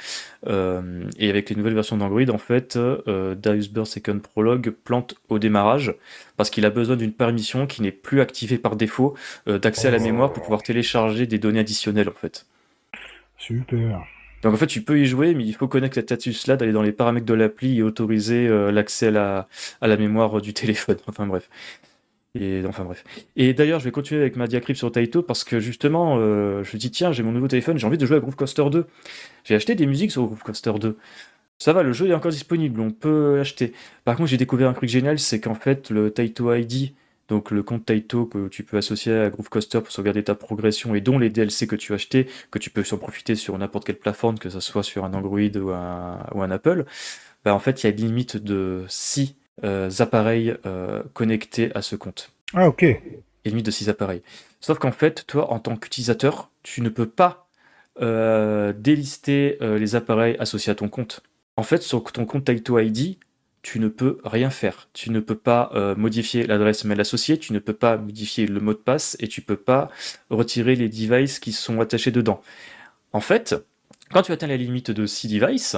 [0.48, 5.40] Euh, et avec les nouvelles versions d'Android, en fait, Darius Burst Second Prologue plante au
[5.40, 5.94] démarrage
[6.38, 10.00] parce qu'il a besoin d'une permission qui n'est plus activée par défaut d'accès à la
[10.00, 12.46] mémoire pour pouvoir télécharger des données additionnelles, en fait.
[13.38, 14.04] Super.
[14.42, 16.72] Donc en fait, tu peux y jouer, mais il faut connaître le status là, d'aller
[16.72, 19.48] dans les paramètres de l'appli et autoriser l'accès à la,
[19.82, 20.98] à la mémoire du téléphone.
[21.08, 21.48] Enfin bref.
[22.34, 23.04] Et enfin bref.
[23.36, 26.76] Et d'ailleurs, je vais continuer avec ma diacribe sur Taito parce que justement, euh, je
[26.76, 28.86] me dis tiens, j'ai mon nouveau téléphone, j'ai envie de jouer à Groove Coaster 2.
[29.44, 30.98] J'ai acheté des musiques sur Groove Coaster 2.
[31.60, 33.74] Ça va, le jeu est encore disponible, on peut l'acheter.
[34.06, 36.94] Par contre, j'ai découvert un truc génial, c'est qu'en fait, le Taito ID,
[37.28, 40.96] donc le compte Taito que tu peux associer à Groove Coaster pour sauvegarder ta progression
[40.96, 43.86] et dont les DLC que tu as achetés, que tu peux en profiter sur n'importe
[43.86, 46.86] quelle plateforme, que ce soit sur un Android ou un, Apple,
[47.46, 51.82] bah en fait, il y a une limite de 6 euh, appareils euh, connectés à
[51.82, 52.32] ce compte.
[52.54, 52.84] Ah, ok.
[52.84, 53.02] Et
[53.46, 54.22] limite de 6 appareils.
[54.60, 57.48] Sauf qu'en fait, toi, en tant qu'utilisateur, tu ne peux pas
[58.02, 61.22] euh, délister les appareils associés à ton compte.
[61.58, 63.18] En fait, sur ton compte Taito ID,
[63.64, 64.90] tu ne peux rien faire.
[64.94, 68.74] Tu ne peux pas modifier l'adresse mail associée, tu ne peux pas modifier le mot
[68.74, 69.90] de passe et tu peux pas
[70.30, 72.42] retirer les devices qui sont attachés dedans.
[73.14, 73.56] En fait,
[74.12, 75.78] quand tu atteins la limite de 6 devices,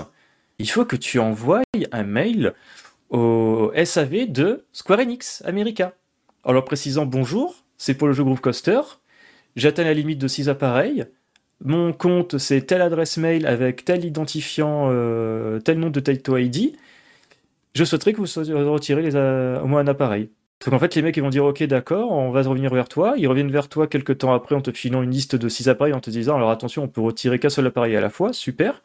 [0.60, 2.54] il faut que tu envoies un mail
[3.14, 5.94] au SAV de Square Enix America.
[6.44, 8.82] En leur précisant bonjour, c'est pour le jeu Groove Coaster,
[9.56, 11.06] j'atteins la limite de 6 appareils,
[11.64, 16.76] mon compte c'est telle adresse mail avec tel identifiant, euh, tel nom de Taito ID,
[17.76, 20.30] je souhaiterais que vous retirez les, euh, au moins un appareil.
[20.66, 23.16] Donc en fait, les mecs ils vont dire ok d'accord, on va revenir vers toi.
[23.18, 25.94] Ils reviennent vers toi quelques temps après en te filant une liste de 6 appareils
[25.94, 28.82] en te disant alors attention, on peut retirer qu'un seul appareil à la fois, super.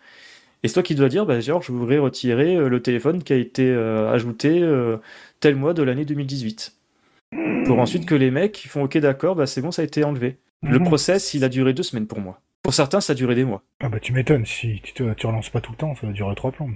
[0.63, 3.33] Et c'est toi qui dois dire, bah, genre, je voudrais retirer euh, le téléphone qui
[3.33, 4.97] a été euh, ajouté euh,
[5.41, 6.75] tel mois de l'année 2018.
[7.67, 10.39] Pour ensuite que les mecs font OK, d'accord, bah, c'est bon, ça a été enlevé.
[10.63, 10.85] Le Mhm.
[10.87, 12.41] process, il a duré deux semaines pour moi.
[12.63, 13.63] Pour certains, ça a duré des mois.
[13.81, 16.13] Ah bah tu m'étonnes, si tu, te, tu relances pas tout le temps, ça va
[16.13, 16.75] durer trois plombes.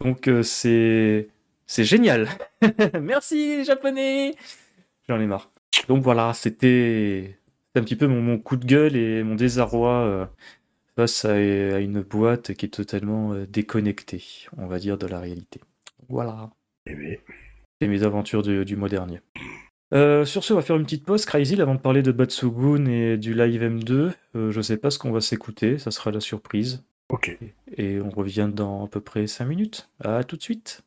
[0.00, 1.28] Donc euh, c'est
[1.66, 2.28] c'est génial.
[3.02, 4.34] Merci les japonais.
[5.08, 5.50] J'en ai marre.
[5.88, 7.36] Donc voilà, c'était
[7.66, 10.26] c'était un petit peu mon, mon coup de gueule et mon désarroi euh,
[10.98, 14.20] face à, à une boîte qui est totalement euh, déconnectée,
[14.56, 15.60] on va dire, de la réalité.
[16.08, 16.50] Voilà.
[16.90, 17.20] Eh
[17.80, 19.20] C'est mes aventures du, du mois dernier.
[19.94, 22.86] Euh, sur ce, on va faire une petite pause, Crazy, avant de parler de Batsugun
[22.86, 24.10] et du Live M2.
[24.34, 26.82] Euh, je sais pas ce qu'on va s'écouter, ça sera la surprise.
[27.10, 27.38] ok.
[27.76, 29.88] Et on revient dans à peu près 5 minutes.
[30.02, 30.82] À tout de suite.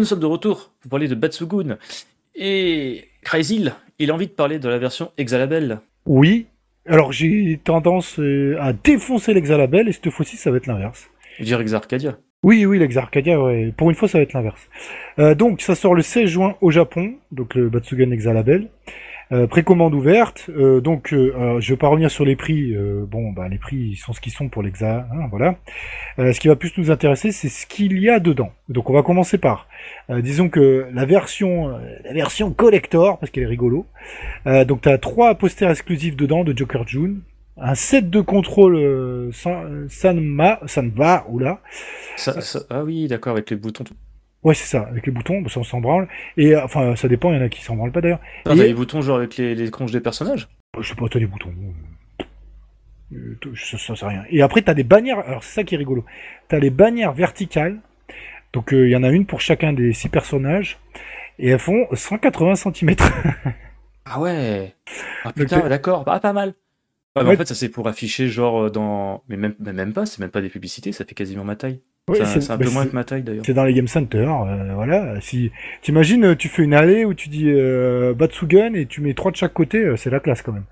[0.00, 1.76] Et nous sommes de retour pour parler de Batsugun.
[2.34, 5.80] Et Crazy, il a envie de parler de la version Exalabel.
[6.06, 6.46] Oui.
[6.86, 11.10] Alors j'ai tendance euh, à défoncer l'Exalabel et cette fois-ci ça va être l'inverse.
[11.34, 12.16] Je veux dire Exarcadia.
[12.42, 13.74] Oui, oui, l'Exarcadia, ouais.
[13.76, 14.70] Pour une fois, ça va être l'inverse.
[15.18, 18.68] Euh, donc, ça sort le 16 juin au Japon, donc le Batsugan Exalabel.
[19.32, 20.50] Euh, précommande ouverte.
[20.50, 22.74] Euh, donc, euh, alors, je vais pas revenir sur les prix.
[22.74, 25.06] euh, bon, bah, les prix ils sont ce qu'ils sont pour l'Exa.
[25.12, 25.54] hein, voilà.
[26.18, 28.50] Euh, ce qui va plus nous intéresser, c'est ce qu'il y a dedans.
[28.68, 29.68] Donc, on va commencer par,
[30.10, 33.86] euh, disons que la version, euh, la version collector, parce qu'elle est rigolo.
[34.48, 37.20] Euh, donc, tu as trois posters exclusifs dedans de Joker June.
[37.56, 41.60] Un set de contrôle euh, San- Sanma, Sanba, oula,
[42.16, 43.84] Ça, ça- ah oui, d'accord, avec les boutons.
[44.42, 46.08] Ouais, c'est ça, avec les boutons, ça on s'en branle.
[46.36, 48.20] Et euh, enfin, ça dépend, il y en a qui s'en branlent pas d'ailleurs.
[48.46, 50.48] Ah, Et- t'as les boutons genre avec les, les conches des personnages?
[50.80, 51.52] Je sais pas, t'as des boutons.
[53.12, 54.24] Euh, ça, ça c'est rien.
[54.30, 55.18] Et après, t'as des bannières.
[55.20, 56.04] Alors, c'est ça qui est rigolo.
[56.48, 57.78] T'as les bannières verticales.
[58.52, 60.78] Donc, euh, il y en a une pour chacun des six personnages.
[61.38, 62.94] Et elles font 180 cm.
[64.12, 64.74] Ah ouais
[65.24, 66.54] Ah putain, euh, d'accord, ah, pas mal.
[67.14, 67.34] Ah, Ouais.
[67.34, 69.22] En fait, ça c'est pour afficher genre euh, dans.
[69.28, 71.80] Mais même, mais même pas, c'est même pas des publicités, ça fait quasiment ma taille.
[72.14, 73.44] Ça- c'est un bah, peu moins que ma taille d'ailleurs.
[73.46, 75.20] C'est dans les Game Center, euh, voilà.
[75.20, 75.50] Si
[75.82, 79.30] t'imagines, euh, tu fais une allée où tu dis euh, Batsugan et tu mets trois
[79.30, 80.64] de chaque côté, euh, c'est la classe quand même.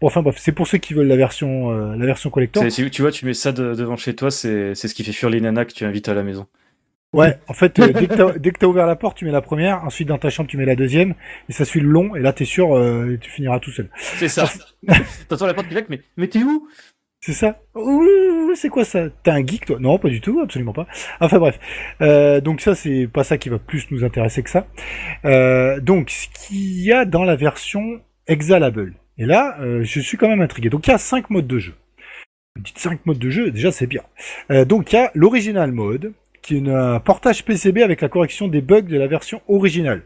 [0.00, 2.62] Bon, enfin bref, c'est pour ceux qui veulent la version, euh, la version collector.
[2.70, 5.12] Si- Tu vois, tu mets ça de- devant chez toi, c'est c'est ce qui fait
[5.12, 6.46] fuir les nanas que tu invites à la maison.
[7.12, 9.30] Ouais, en fait, euh, dès que t'as dès que t'as ouvert la porte, tu mets
[9.30, 11.14] la première, ensuite dans ta chambre, tu mets la deuxième,
[11.48, 13.88] et ça suit le long, et là t'es sûr, euh, tu finiras tout seul.
[13.96, 14.50] C'est ça.
[15.28, 16.66] T'entends la porte qui claque, mais, mais t'es où?
[17.26, 17.58] C'est ça?
[17.74, 19.08] Ouh, C'est quoi ça?
[19.22, 19.78] T'es un geek toi?
[19.80, 20.86] Non, pas du tout, absolument pas.
[21.20, 21.58] Enfin bref,
[22.02, 24.66] Euh, donc ça c'est pas ça qui va plus nous intéresser que ça.
[25.24, 28.94] Euh, donc ce qu'il y a dans la version Exalable.
[29.16, 30.68] Et là, euh, je suis quand même intrigué.
[30.68, 31.72] Donc il y a cinq modes de jeu.
[32.60, 34.02] Dites 5 modes de jeu, déjà c'est bien.
[34.66, 38.60] Donc il y a l'original mode, qui est un portage PCB avec la correction des
[38.60, 40.02] bugs de la version originale.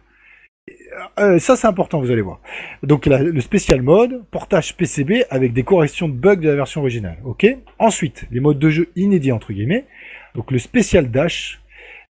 [1.18, 2.40] Euh, ça c'est important, vous allez voir.
[2.82, 7.18] Donc le spécial mode, portage PCB avec des corrections de bugs de la version originale.
[7.24, 7.46] Ok?
[7.78, 9.86] Ensuite, les modes de jeu inédits entre guillemets.
[10.34, 11.60] Donc le spécial dash,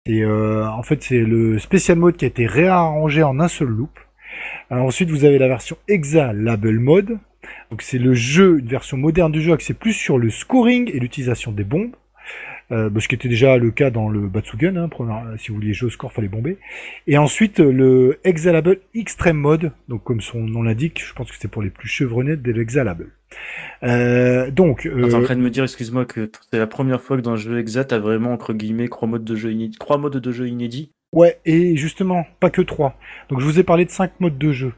[0.07, 3.69] c'est euh, en fait c'est le spécial mode qui a été réarrangé en un seul
[3.69, 3.99] loop.
[4.71, 7.19] Ensuite, vous avez la version Exa Label Mode.
[7.71, 10.99] Donc c'est le jeu, une version moderne du jeu axée plus sur le scoring et
[11.01, 11.95] l'utilisation des bombes.
[12.73, 15.57] Euh, bah, ce qui était déjà le cas dans le Batsugun, hein, première- si vous
[15.57, 16.59] vouliez jouer au score, fallait bomber.
[17.07, 21.37] Et ensuite euh, le Exalable Extreme Mode, donc comme son nom l'indique, je pense que
[21.39, 23.09] c'est pour les plus chevronnés de l'Exalable.
[23.83, 27.17] Euh, donc, euh, T'es en train de me dire, excuse-moi, que c'est la première fois
[27.17, 29.79] que dans le jeu Exa, t'as vraiment, entre guillemets, trois modes de jeu inédits.
[29.79, 30.93] Trois modes de jeu inédits.
[31.13, 32.97] Ouais, et justement, pas que trois.
[33.31, 34.73] Donc je vous ai parlé de cinq modes de jeu,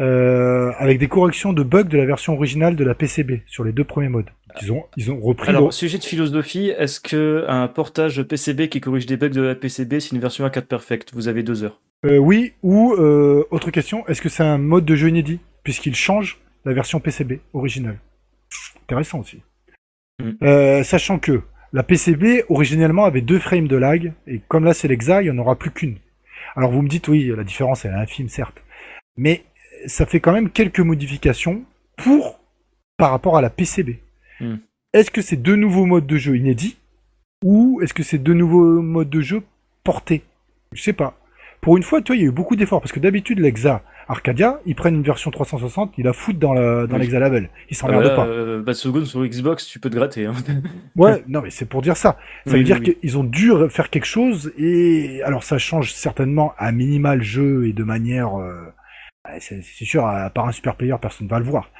[0.00, 3.70] euh, avec des corrections de bugs de la version originale de la PCB sur les
[3.70, 4.30] deux premiers modes.
[4.62, 5.48] Ils ont, ils ont repris.
[5.48, 9.54] Alors, sujet de philosophie, est-ce que un portage PCB qui corrige des bugs de la
[9.54, 11.80] PCB, c'est une version A4 perfect Vous avez deux heures.
[12.04, 15.40] Euh, oui, ou euh, autre question, est-ce que c'est un mode de jeu inédit?
[15.62, 17.98] Puisqu'il change la version PCB originale
[18.84, 19.40] Intéressant aussi.
[20.22, 20.30] Mm.
[20.42, 21.42] Euh, sachant que
[21.72, 25.30] la PCB originellement avait deux frames de lag et comme là c'est l'Exa, il n'y
[25.30, 25.96] en aura plus qu'une.
[26.54, 28.62] Alors vous me dites oui, la différence elle est infime certes,
[29.16, 29.44] mais
[29.86, 31.64] ça fait quand même quelques modifications
[31.96, 32.38] pour
[32.96, 33.98] par rapport à la PCB.
[34.40, 34.56] Mm.
[34.92, 36.76] Est-ce que c'est deux nouveaux modes de jeu inédits
[37.44, 39.42] ou est-ce que c'est deux nouveaux modes de jeu
[39.84, 40.22] portés?
[40.72, 41.18] Je sais pas.
[41.60, 43.82] Pour une fois, tu vois, il y a eu beaucoup d'efforts parce que d'habitude l'Exa
[44.08, 47.00] Arcadia, ils prennent une version 360, ils la foutent dans la dans Oui.
[47.02, 47.50] l'Exa Label.
[47.68, 48.26] Ils Ah, s'emmerdent voilà, pas.
[48.28, 50.26] euh, Batsugun sur Xbox, tu peux te gratter.
[50.26, 50.34] Hein.
[50.96, 52.16] Ouais, non mais c'est pour dire ça.
[52.46, 55.92] Ça Oui, veut dire oui, qu'ils ont dû faire quelque chose et alors ça change
[55.92, 58.72] certainement à minima le jeu et de manière euh,
[59.40, 61.70] c'est c'est sûr à part un super player personne ne va le voir.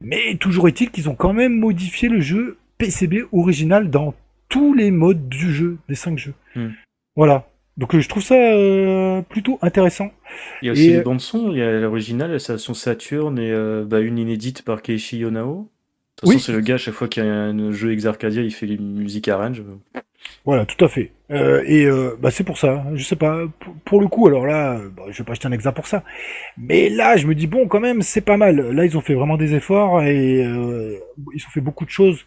[0.00, 4.14] Mais toujours est-il qu'ils ont quand même modifié le jeu PCB original dans
[4.48, 6.34] tous les modes du jeu des cinq jeux.
[6.56, 6.70] Hmm.
[7.16, 7.46] Voilà.
[7.76, 10.10] Donc euh, je trouve ça euh, plutôt intéressant.
[10.62, 12.74] Il y a aussi Et, les euh, bandes son, il y a l'original, la son
[12.74, 15.70] Saturn et euh, bah, une inédite par Keiichi Yonao.
[16.16, 16.34] De toute Oui.
[16.34, 18.66] façon, c'est le gars, à chaque fois qu'il y a un jeu Exarcadia, il fait
[18.66, 19.62] les musiques arrange.
[20.44, 21.12] Voilà, tout à fait.
[21.30, 22.84] Euh, et euh, bah, c'est pour ça.
[22.94, 23.46] Je sais pas.
[23.60, 26.02] Pour, pour le coup, alors là, bah, je vais pas acheter un exa pour ça.
[26.56, 28.56] Mais là, je me dis bon, quand même, c'est pas mal.
[28.72, 30.98] Là, ils ont fait vraiment des efforts et euh,
[31.34, 32.26] ils ont fait beaucoup de choses.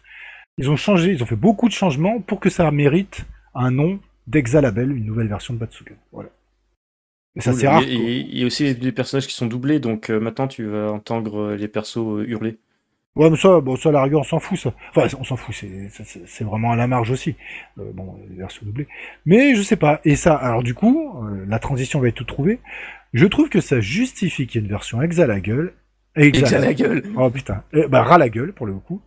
[0.56, 3.98] Ils ont changé, ils ont fait beaucoup de changements pour que ça mérite un nom
[4.26, 5.96] d'Exalabel, une nouvelle version de Batsugan.
[6.12, 6.30] Voilà.
[7.36, 7.82] Et ça, c'est rare.
[7.82, 11.66] Il y a aussi des personnages qui sont doublés, donc maintenant tu vas entendre les
[11.66, 12.58] persos hurler.
[13.16, 14.74] Ouais, mais ça, bon, ça, à la rigueur, on s'en fout, ça.
[14.90, 15.88] Enfin, on s'en fout, c'est,
[16.26, 17.36] ça, vraiment à la marge aussi.
[17.78, 18.88] Euh, bon, les versions doublées.
[19.24, 20.00] Mais je sais pas.
[20.04, 22.58] Et ça, alors du coup, euh, la transition va être tout trouvée.
[23.12, 25.74] Je trouve que ça justifie qu'il y ait une version exa la gueule.
[26.16, 27.62] Exa, la gueule Oh putain.
[27.74, 29.00] Euh, bah, ras la gueule, pour le coup.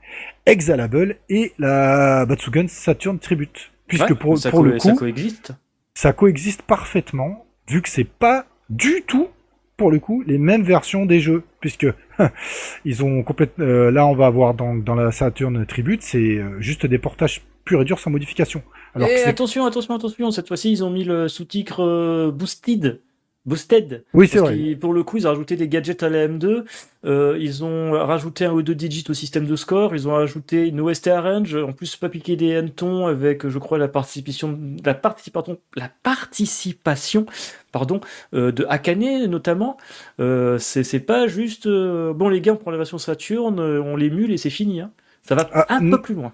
[0.45, 3.71] Exalable et la Batsugan Saturn Tribute.
[3.87, 5.51] Puisque Ouais, pour, ça, pour le ça coup, coexiste.
[5.93, 7.45] ça coexiste parfaitement.
[7.69, 9.27] vu que c'est pas du tout,
[9.75, 11.87] pour le coup, les mêmes versions des jeux, puisque
[12.86, 13.65] ils ont complètement.
[13.65, 17.41] euh, là, on va avoir dans, dans la Saturn Tribute, c'est euh, juste des portages
[17.65, 18.61] purs et durs sans modification.
[18.95, 22.32] Alors Et que c'est- attention, attention, attention, cette fois-ci, ils ont mis le sous-titre euh,
[22.32, 23.01] Boosted.
[23.47, 24.03] Boosted.
[24.13, 24.75] oui, c'est vrai.
[24.75, 26.65] pour le coup, ils ont rajouté des gadgets à la M2,
[27.05, 30.67] euh, ils ont rajouté un ou deux digits au système de score, ils ont rajouté
[30.67, 34.93] une OST arrange, en plus pas piquer des hannetons avec, je crois, la participation, la
[34.93, 37.25] participation, la participation,
[37.71, 38.01] pardon,
[38.33, 39.77] euh, de Akane notamment.
[40.19, 43.95] Euh, c'est pas juste, euh, bon les gars, on prend la version Saturn, euh, on
[43.95, 44.81] les mule et c'est fini.
[44.81, 44.91] Hein.
[45.23, 46.33] Ça va Ah, un peu plus loin.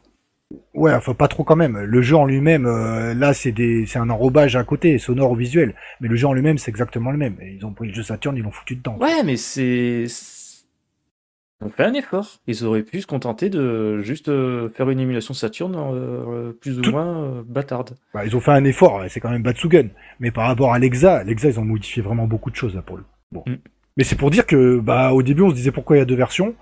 [0.74, 1.78] Ouais, enfin pas trop quand même.
[1.78, 5.36] Le jeu en lui-même, euh, là, c'est des, c'est un enrobage à côté, sonore ou
[5.36, 5.76] visuel.
[6.02, 7.38] Mais le jeu en lui-même, c'est exactement le même.
[7.42, 8.98] Ils ont pris le jeu Saturn, ils l'ont foutu dedans.
[9.00, 10.06] Ouais, mais c'est.
[11.62, 12.28] Ils ont fait un effort.
[12.48, 16.82] Ils auraient pu se contenter de juste euh, faire une émulation Saturn euh, plus ou
[16.82, 17.96] Tout- moins euh, bâtarde.
[18.14, 19.92] Bah, ils ont fait un effort, c'est quand même Batsugen.
[20.20, 22.98] Mais par rapport à l'Exa, l'Exa, ils ont modifié vraiment beaucoup de choses là pour
[22.98, 23.04] le.
[23.32, 23.44] Bon.
[23.48, 23.54] Mm.
[23.96, 26.06] Mais c'est pour dire que, bah, au début, on se disait pourquoi il y a
[26.06, 26.56] deux versions.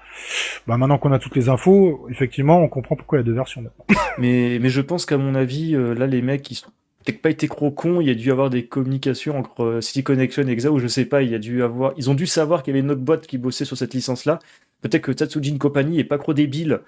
[0.67, 3.33] Bah, maintenant qu'on a toutes les infos, effectivement, on comprend pourquoi il y a deux
[3.33, 3.63] versions.
[4.17, 6.69] Mais, mais je pense qu'à mon avis, euh, là, les mecs, ils sont
[7.05, 8.01] peut-être pas été trop cons.
[8.01, 10.87] Il y a dû avoir des communications entre euh, City Connection et Exa, ou je
[10.87, 11.93] sais pas, il y a dû avoir.
[11.97, 14.39] Ils ont dû savoir qu'il y avait une autre boîte qui bossait sur cette licence-là.
[14.81, 16.79] Peut-être que Tatsujin Company est pas trop débile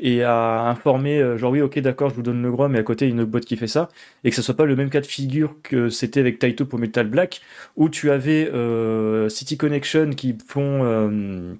[0.00, 2.82] et a informé, euh, genre oui, ok, d'accord, je vous donne le droit, mais à
[2.82, 3.88] côté, il y a une autre boîte qui fait ça.
[4.24, 6.78] Et que ce soit pas le même cas de figure que c'était avec Taito pour
[6.78, 7.42] Metal Black,
[7.76, 11.54] où tu avais euh, City Connection qui font euh,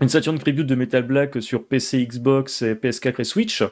[0.00, 3.64] une Saturn Tribute de Metal Black sur PC, Xbox, et PS4 et Switch.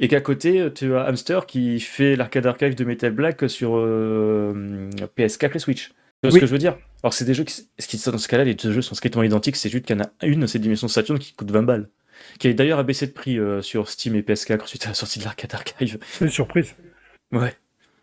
[0.00, 4.90] Et qu'à côté, tu as Hamster qui fait l'arcade archive de Metal Black sur euh,
[5.16, 5.92] PS4 et Switch.
[6.24, 6.40] Tu vois ce Oui.
[6.40, 6.76] que je veux dire?
[7.02, 7.54] Alors, c'est des jeux qui.
[7.78, 10.04] ce Dans ce cas-là, les deux jeux sont strictement identiques, c'est juste qu'il y en
[10.04, 11.90] a une, c'est Dimension Saturn, qui coûte 20 balles.
[12.38, 15.18] Qui a d'ailleurs abaissé de prix euh, sur Steam et PS4 suite à la sortie
[15.18, 15.98] de l'arcade archive.
[16.12, 16.74] C'est une surprise.
[17.32, 17.54] Ouais.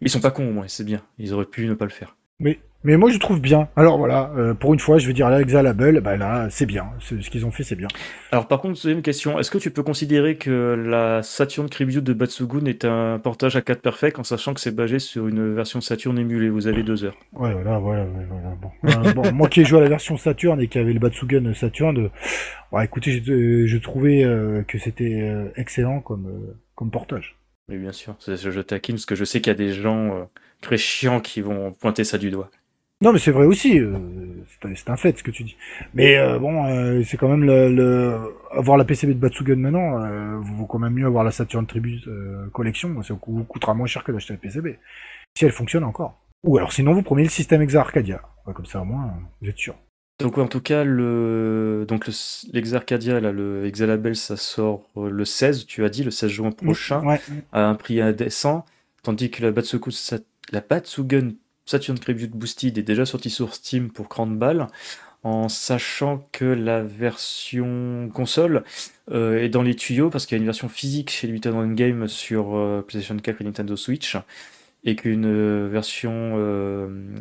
[0.02, 1.02] Ils sont pas cons au moins, c'est bien.
[1.18, 2.16] Ils auraient pu ne pas le faire.
[2.40, 3.68] Mais, mais moi, je trouve bien.
[3.76, 6.86] Alors voilà, euh, pour une fois, je veux dire, l'Exa Label, bah là, c'est bien.
[7.00, 7.88] Ce qu'ils ont fait, c'est bien.
[8.32, 12.14] Alors par contre, deuxième question, est-ce que tu peux considérer que la Saturn Tribute de
[12.14, 15.80] Batsugun est un portage à 4 perfect en sachant que c'est basé sur une version
[15.82, 16.50] Saturn émulée?
[16.50, 17.18] Vous avez deux heures.
[17.34, 18.56] Ouais, voilà, voilà, voilà.
[18.62, 18.72] Bon.
[19.10, 21.54] Euh, bon, moi qui ai joué à la version Saturn et qui avait le Batsugen
[21.54, 22.10] Saturn,
[22.72, 27.36] ouais, écoutez, j'ai- euh, je trouvais euh, que c'était euh, excellent comme, euh, comme portage.
[27.70, 29.72] Oui, bien sûr, c'est- je, je taquine parce que je sais qu'il y a des
[29.72, 30.24] gens euh,
[30.62, 32.50] très chiants qui vont pointer ça du doigt.
[33.02, 33.80] Non, mais c'est vrai aussi.
[33.80, 33.94] euh,
[34.76, 35.56] c'est un- fait ce que tu dis.
[35.94, 38.18] Mais euh, bon, euh, c'est quand même le, le-
[38.52, 40.40] avoir la PCB de Batsugen maintenant.
[40.42, 42.08] Vaut quand même mieux avoir la Saturn Tribute
[42.54, 43.02] Collection.
[43.02, 44.78] Ça vous coûtera moins cher que d'acheter la PCB.
[45.38, 46.20] Si elle fonctionne encore.
[46.44, 48.22] Ou alors sinon vous prenez le système Exa Arcadia.
[48.46, 49.76] Ouais, comme ça au moins vous êtes sûr.
[50.20, 52.14] Donc en tout cas, le donc le-
[52.54, 57.04] l'Exarcadia, là, le Exalabel, ça sort le 16, tu as dit, le 16 juin prochain,
[57.04, 57.20] Ouais.
[57.52, 58.64] à un prix indécent,
[59.02, 61.32] tandis que la Batsuku, Sat- la Batsugun
[61.66, 64.68] Saturn Tribute Boosted est déjà sortie sur Steam pour 30 balles,
[65.24, 68.64] en sachant que la version console
[69.12, 71.74] euh, est dans les tuyaux, parce qu'il y a une version physique chez Limited Run
[71.74, 74.18] Game sur euh, PlayStation 4 et Nintendo Switch,
[74.84, 76.36] et qu'une euh, version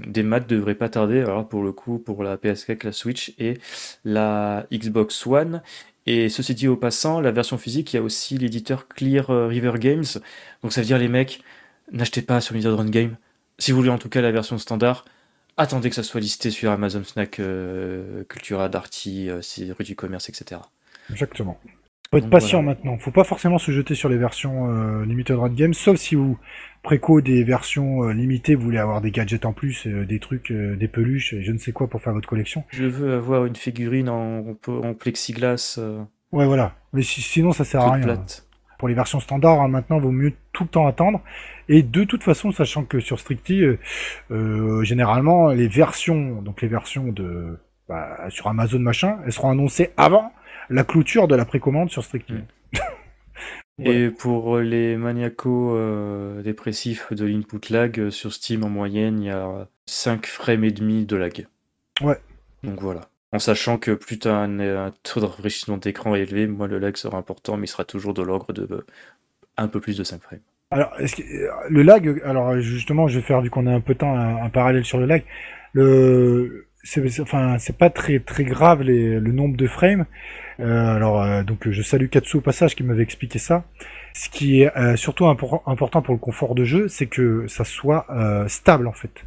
[0.06, 3.58] des maths devrait pas tarder, alors pour le coup, pour la PS4, la Switch et
[4.04, 5.62] la Xbox One.
[6.06, 9.74] Et ceci dit au passant, la version physique, il y a aussi l'éditeur Clear River
[9.78, 10.06] Games.
[10.62, 11.42] Donc ça veut dire les mecs,
[11.92, 13.16] n'achetez pas sur Limited Run Game.
[13.60, 15.04] Si vous voulez en tout cas la version standard,
[15.56, 19.40] attendez que ça soit listé sur Amazon Snack, euh, Cultura, Darty, euh,
[19.78, 20.60] rue du commerce, etc.
[21.10, 21.60] Exactement.
[22.10, 22.74] Faut être Donc, patient voilà.
[22.76, 22.98] maintenant.
[22.98, 26.38] Faut pas forcément se jeter sur les versions euh, limited run game, sauf si vous
[26.82, 30.50] préco des versions euh, limitées, vous voulez avoir des gadgets en plus, euh, des trucs,
[30.50, 32.64] euh, des peluches, et je ne sais quoi pour faire votre collection.
[32.70, 35.78] Je veux avoir une figurine en, en plexiglas
[36.32, 36.74] Ouais, voilà.
[36.92, 38.02] Mais si- sinon, ça sert à rien.
[38.02, 38.46] plate.
[38.80, 41.20] Pour les versions standards, hein, maintenant, vaut mieux tout le temps attendre.
[41.68, 43.78] Et de toute façon, sachant que sur Strictly, euh,
[44.30, 47.58] euh, généralement, les versions, donc les versions de
[47.90, 50.32] bah, sur Amazon machin, elles seront annoncées avant
[50.70, 52.36] la clôture de la précommande sur Strictly.
[52.36, 52.46] Mm.
[53.84, 59.68] Et pour les maniaco-dépressifs de l'input lag, euh, sur Steam en moyenne, il y a
[59.84, 61.46] 5 frames et demi de lag.
[62.00, 62.16] Ouais.
[62.62, 63.09] Donc voilà.
[63.32, 66.78] En sachant que plus tu as un, un taux de rafraîchissement d'écran élevé, moins le
[66.78, 68.86] lag sera important, mais il sera toujours de l'ordre de euh,
[69.56, 70.40] un peu plus de 5 frames.
[70.70, 73.80] Alors, est-ce que, euh, le lag, alors justement, je vais faire, vu qu'on a un
[73.80, 75.22] peu de temps, un, un parallèle sur le lag.
[75.72, 80.06] Le, c'est, c'est- enfin, c'est pas très très grave les, le nombre de frames.
[80.60, 83.64] Euh, alors, euh, donc, je salue Katsu au passage qui m'avait expliqué ça.
[84.14, 87.64] Ce qui est euh, surtout impor- important pour le confort de jeu, c'est que ça
[87.64, 89.24] soit euh, stable en fait,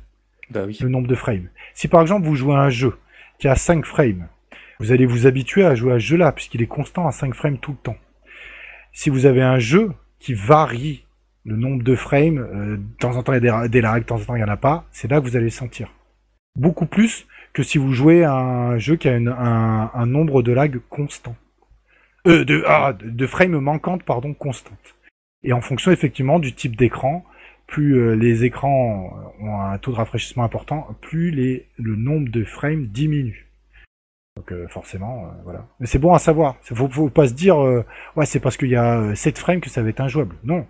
[0.50, 0.78] Bah oui.
[0.82, 1.50] le nombre de frames.
[1.74, 2.94] Si par exemple vous jouez à un jeu
[3.48, 4.28] a 5 frames,
[4.80, 7.58] vous allez vous habituer à jouer à ce jeu-là puisqu'il est constant à 5 frames
[7.58, 7.98] tout le temps.
[8.92, 11.06] Si vous avez un jeu qui varie
[11.46, 14.08] le nombre de frames, euh, de temps en temps il y a des, lags, de
[14.08, 15.90] temps en temps il n'y en a pas, c'est là que vous allez le sentir.
[16.56, 20.80] beaucoup plus que si vous jouez à un jeu qui a un, nombre de lag
[20.90, 21.36] constant.
[22.26, 24.96] Euh, de, ah, de, de frames manquantes, pardon, constantes.
[25.44, 27.24] Et en fonction effectivement du type d'écran,
[27.74, 29.12] plus euh, les écrans
[29.42, 33.50] ont un taux de rafraîchissement important, plus les, le nombre de frames diminue.
[34.38, 35.66] Donc euh, forcément, euh, voilà.
[35.80, 36.58] Mais c'est bon à savoir.
[36.62, 37.84] Faut, faut pas se dire, euh,
[38.16, 40.36] ouais, c'est parce qu'il y a euh, 7 frames que ça va être injouable.
[40.44, 40.68] Non.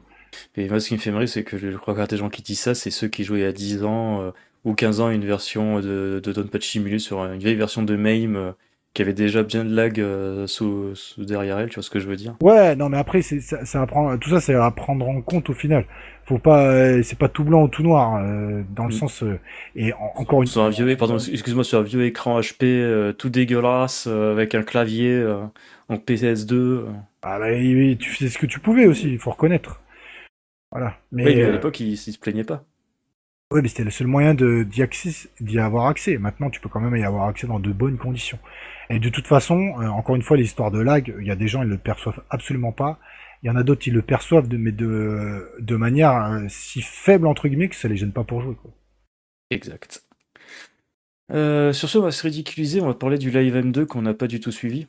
[0.55, 2.41] Et moi, ce qui me fait marrer, c'est que je crois a des gens qui
[2.41, 4.31] disent ça, c'est ceux qui jouaient il y a 10 ans
[4.63, 8.53] ou 15 ans une version de, de Donpachi simulée sur une vieille version de MAME
[8.93, 11.99] qui avait déjà bien de lag euh, sous, sous derrière elle, tu vois ce que
[11.99, 12.35] je veux dire?
[12.41, 15.21] Ouais, non, mais après, c'est, ça, ça va prendre- tout ça, c'est à prendre en
[15.21, 15.85] compte au final.
[16.25, 18.91] Faut pas, euh, c'est pas tout blanc ou tout noir, euh, dans le Mm.
[18.91, 19.39] sens, euh,
[19.75, 23.13] et en- encore une Sur un vieux, pardon, excuse-moi, sur un vieux écran HP euh,
[23.13, 25.43] tout dégueulasse euh, avec un clavier euh,
[25.89, 26.85] en PS2.
[26.87, 26.91] euh.
[27.23, 29.81] Ah bah, oui, oui, tu faisais ce que tu pouvais aussi, il faut reconnaître.
[30.71, 30.99] Voilà.
[31.11, 32.65] Mais, Oui, mais à euh, l'époque, il, il se plaignait pas.
[33.51, 34.81] ouais, mais c'était le seul moyen de, d'y,
[35.41, 36.17] d'y avoir accès.
[36.17, 38.39] Maintenant, tu peux quand même y avoir accès dans de bonnes conditions.
[38.89, 41.47] Et de toute façon, euh, encore une fois, l'histoire de lag, il y a des
[41.47, 42.99] gens, ils le perçoivent absolument pas.
[43.43, 46.81] Il y en a d'autres, ils le perçoivent, de, mais de, de manière euh, si
[46.81, 48.71] faible, entre guillemets, que ça les gêne pas pour jouer, quoi.
[49.51, 50.03] Exact.
[51.31, 54.13] Euh, sur ce, on va se ridiculiser, on va parler du Live M2 qu'on n'a
[54.13, 54.87] pas du tout suivi.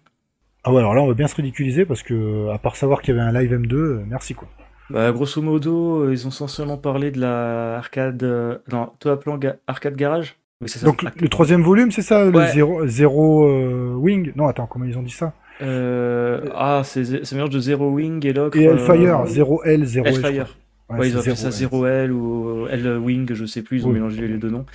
[0.65, 3.15] Ah ouais, alors là, on va bien se ridiculiser parce que, à part savoir qu'il
[3.15, 4.49] y avait un live M2, euh, merci quoi.
[4.91, 8.23] Bah, grosso modo, ils ont essentiellement parlé de la arcade.
[8.23, 10.37] euh, non, toi appelant ga- arcade garage?
[10.61, 10.87] Oui, c'est ça.
[10.87, 12.53] Donc, arcade- le troisième volume, c'est ça, le Ouais.
[12.53, 14.33] zéro, zéro euh, wing?
[14.37, 15.35] Non, attends, comment ils ont dit ça?
[15.63, 18.57] Euh, ah, c'est c'est un mélange de Zero Wing et l'autre.
[18.59, 20.15] Et euh, Hellfire, 0 L, 0 L.
[20.15, 20.45] je Hellfire.
[20.89, 20.99] crois.
[20.99, 23.89] Ouais, ils ont appelé ça zéro 0L ou L Wing, je sais plus, ils ont
[23.89, 23.95] Oui.
[23.95, 24.67] mélangé les deux noms.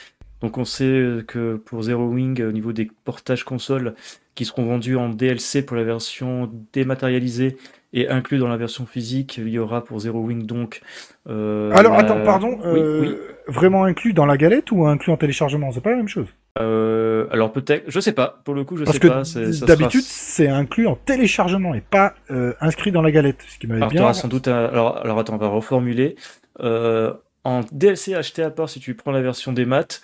[0.42, 3.94] Donc on sait que pour Zero Wing, au niveau des portages consoles
[4.36, 7.58] qui seront vendus en DLC pour la version dématérialisée
[7.94, 10.82] et inclus dans la version physique, il y aura pour Zero Wing donc.
[11.30, 13.16] euh, Alors, la- attends, pardon, Oui, euh, oui.
[13.48, 15.72] vraiment inclus dans la galette ou inclus en téléchargement?
[15.72, 16.28] C'est pas la même chose.
[16.58, 18.42] Euh, alors peut-être, je sais pas.
[18.44, 19.24] Pour le coup, je Parce sais que pas.
[19.66, 23.38] d'habitude, sera- c'est inclus en téléchargement et pas euh, inscrit dans la galette.
[23.48, 24.14] Ce qui m'avait Alors, bien.
[24.14, 26.16] sans doute un- Alors, alors attends, on va reformuler.
[26.62, 27.14] Euh,
[27.46, 30.02] en DLC acheté à part, si tu prends la version des maths,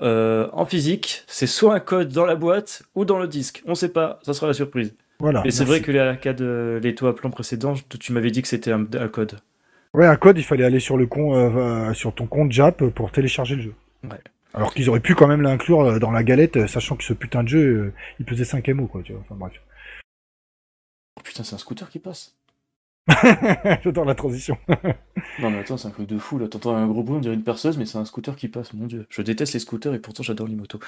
[0.00, 3.62] en physique, c'est soit un code dans la boîte ou dans le disque.
[3.66, 4.94] On sait pas, ça sera la surprise.
[5.18, 5.42] Voilà.
[5.46, 5.98] Et c'est vrai que les
[6.42, 9.38] euh, les toits à plan précédents, tu m'avais dit que c'était un, un code.
[9.94, 13.56] Ouais, un code, il fallait aller sur le con, sur ton compte Jap pour télécharger
[13.56, 13.74] le jeu.
[14.04, 14.10] Ouais.
[14.56, 17.12] Alors qu'ils auraient pu quand même l'inclure euh, dans la galette, euh, sachant que ce
[17.12, 19.20] putain de jeu, euh, il pesait 5 MO, quoi, tu vois.
[19.20, 19.52] Enfin bref.
[21.18, 22.34] Oh putain, c'est un scooter qui passe.
[23.84, 24.58] J'adore la transition.
[25.38, 26.48] Non mais attends, c'est un truc de fou là.
[26.48, 28.72] T'entends un gros bruit, on dirait une perceuse, mais c'est un scooter qui passe.
[28.72, 30.78] Mon dieu, je déteste les scooters et pourtant j'adore les motos.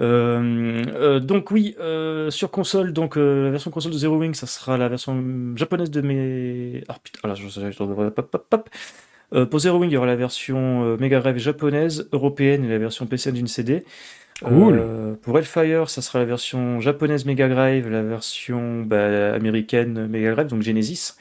[0.00, 4.46] Euh, euh, donc oui, euh, sur console, donc la version console de Zero Wing, ça
[4.46, 6.84] sera la version japonaise de mes.
[6.88, 8.70] Ah putain, ah là, je, je, je-
[9.34, 12.68] Euh, pour Zero Wing, il y aura la version euh, Mega Drive japonaise, européenne et
[12.68, 13.84] la version PC Engine CD.
[14.44, 14.78] Cool.
[14.78, 20.32] Euh, pour Hellfire, ça sera la version japonaise Mega Drive, la version bah, américaine Mega
[20.34, 21.14] Drive, donc Genesis,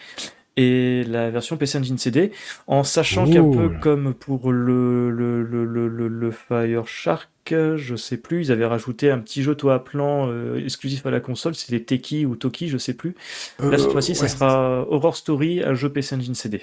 [0.57, 2.31] et la version PC Engine CD,
[2.67, 8.17] en sachant qu'un peu comme pour le, le, le, le, le, Fire Shark, je sais
[8.17, 11.55] plus, ils avaient rajouté un petit jeu toit à plan euh, exclusif à la console,
[11.55, 13.15] c'était Teki ou Toki, je sais plus.
[13.59, 16.61] Là, cette Euh, fois-ci, ça sera Horror Story, un jeu PC Engine CD.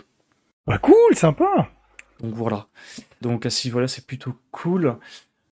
[0.67, 1.71] Bah, cool, sympa.
[2.21, 2.67] Donc voilà.
[3.21, 4.97] Donc à ce niveau-là, c'est plutôt cool.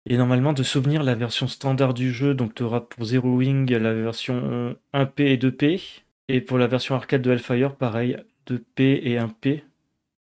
[0.06, 3.70] Et normalement, de souvenir, la version standard du jeu, donc tu auras pour Zero Wing
[3.70, 6.02] la version 1P et 2P.
[6.28, 9.62] Et pour la version arcade de Hellfire, pareil, 2P et 1P.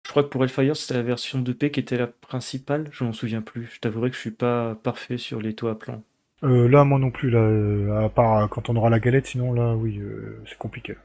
[0.05, 2.89] Je crois que pour Hellfire, c'était la version 2P qui était la principale.
[2.91, 3.71] Je m'en souviens plus.
[3.74, 6.03] Je t'avouerai que je suis pas parfait sur les toits à plan.
[6.43, 9.28] Euh, là, moi non plus, là, euh, à part euh, quand on aura la galette,
[9.28, 10.97] sinon là, oui, euh, c'est compliqué.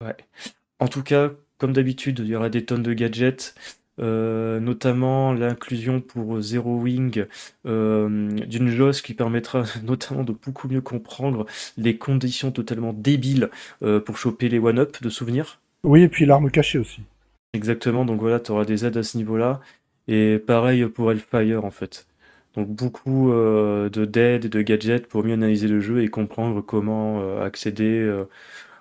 [0.00, 0.16] Ouais.
[0.78, 3.54] En tout cas, comme d'habitude, il y aura des tonnes de gadgets,
[4.00, 7.26] euh, notamment l'inclusion pour Zero Wing
[7.64, 11.46] euh, d'une JOS qui permettra notamment de beaucoup mieux comprendre
[11.76, 13.50] les conditions totalement débiles
[13.84, 15.60] euh, pour choper les one-up de souvenirs.
[15.84, 17.02] Oui, et puis l'arme cachée aussi.
[17.52, 19.60] Exactement, donc voilà, tu auras des aides à ce niveau-là.
[20.08, 22.06] Et pareil pour Hellfire en fait.
[22.56, 27.40] Donc beaucoup de d'aide et de gadgets pour mieux analyser le jeu et comprendre comment
[27.40, 28.24] accéder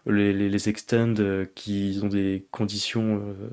[0.06, 3.50] les, les, les extends euh, qui ont des conditions euh,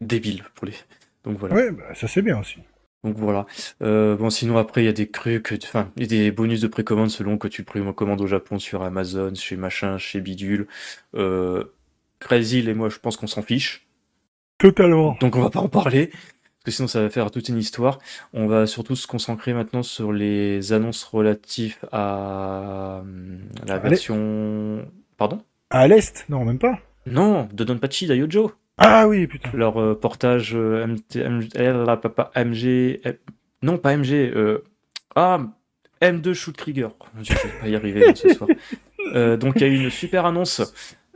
[0.00, 0.74] débiles pour les.
[1.24, 1.54] Donc voilà.
[1.54, 2.58] Ouais, bah, ça c'est bien aussi.
[3.04, 3.46] Donc voilà.
[3.82, 6.60] Euh, bon, sinon après, il y a des que, enfin, il y a des bonus
[6.60, 10.68] de précommande selon que tu précommandes au Japon sur Amazon, chez machin, chez bidule.
[11.14, 11.64] Euh,
[12.20, 13.88] Crazy et moi, je pense qu'on s'en fiche.
[14.58, 15.16] Totalement.
[15.20, 17.98] Donc on va pas en parler, parce que sinon ça va faire toute une histoire.
[18.32, 23.88] On va surtout se concentrer maintenant sur les annonces relatives à euh, la Allez.
[23.88, 24.86] version...
[25.16, 25.42] Pardon?
[25.72, 26.78] À l'est Non, même pas.
[27.06, 28.52] Non, de Donpachi Daiojo.
[28.78, 29.50] Ah oui, putain.
[29.54, 33.00] Leur euh, portage euh, MT, MG, eh papa, MG...
[33.04, 33.18] eh,
[33.62, 34.12] non, pas MG.
[34.12, 34.58] euh,
[35.16, 35.40] ah,
[36.02, 36.90] M2 Shoot Krieger.
[37.22, 38.48] Je vais pas y arriver ce soir.
[39.14, 40.72] Euh, donc, il y a eu une super annonce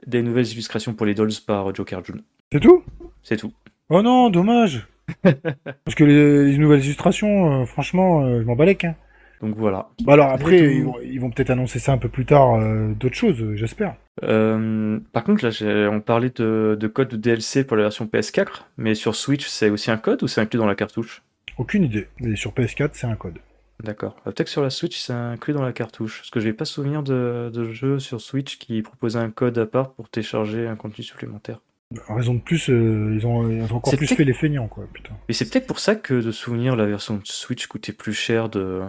[0.07, 2.21] des nouvelles illustrations pour les dolls par Joker June.
[2.53, 2.83] C'est tout?
[3.23, 3.53] C'est tout.
[3.89, 4.89] Oh non, dommage.
[5.23, 8.85] Parce que les, les nouvelles illustrations, euh, franchement, euh, je m'en balèque.
[8.85, 8.97] Hein.
[9.43, 9.91] Donc voilà.
[10.05, 12.93] Bah alors après, ils vont, ils vont peut-être annoncer ça un peu plus tard, euh,
[12.95, 13.97] d'autres choses, euh, j'espère.
[14.23, 18.65] Euh, par contre, là, on parlait de, de code de DLC pour la version PS4,
[18.79, 21.23] mais sur Switch, c'est aussi un code ou c'est inclus dans la cartouche?
[21.59, 22.09] Aucune idée.
[22.21, 23.39] Mais sur PS4, c'est un code.
[23.83, 24.17] D'accord.
[24.21, 26.21] Euh, Peut-être que sur la Switch, c'est inclus dans la cartouche.
[26.21, 29.67] Parce que j'ai pas souvenir de, de jeu sur Switch qui proposait un code à
[29.67, 31.61] part pour télécharger un contenu supplémentaire.
[32.09, 34.85] En raison de plus, euh, ils, ont, ils ont encore plus fait les feignants, quoi,
[34.93, 35.15] putain.
[35.29, 38.83] Et c'est peut-être pour ça que de souvenir, la version Switch coûtait plus cher de,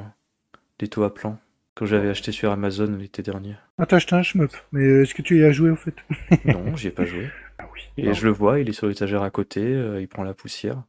[0.80, 1.39] des taux à plan
[1.75, 3.55] que j'avais acheté sur Amazon l'été dernier.
[3.78, 4.51] Ah, t'as acheté un shmup.
[4.71, 5.93] Mais euh, est-ce que tu y as joué, au fait?
[6.45, 7.30] Non, j'y ai pas joué.
[7.59, 7.82] Ah oui.
[7.97, 10.84] Et je le vois, il est sur l'étagère à côté, euh, il prend la poussière.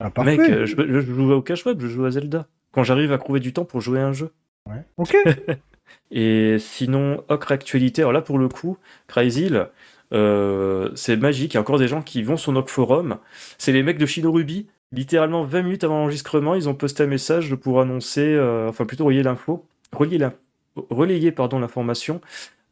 [0.00, 0.36] Ah, parfait.
[0.36, 2.48] Mec, euh, je, je joue au cash web, je joue à Zelda.
[2.72, 4.32] Quand j'arrive à trouver du temps pour jouer à un jeu.
[4.68, 4.84] Ouais.
[4.96, 5.16] Ok.
[6.10, 9.68] Et sinon, Ocre Actualité, alors là pour le coup, Crazyl,
[10.12, 11.54] euh, c'est magique.
[11.54, 13.18] Il y a encore des gens qui vont sur notre forum.
[13.58, 14.68] C'est les mecs de Shinorubi.
[14.92, 19.04] Littéralement 20 minutes avant l'enregistrement, ils ont posté un message pour annoncer, euh, enfin plutôt
[19.06, 20.34] relayer l'info, relayer la-
[20.90, 22.20] relayer pardon l'information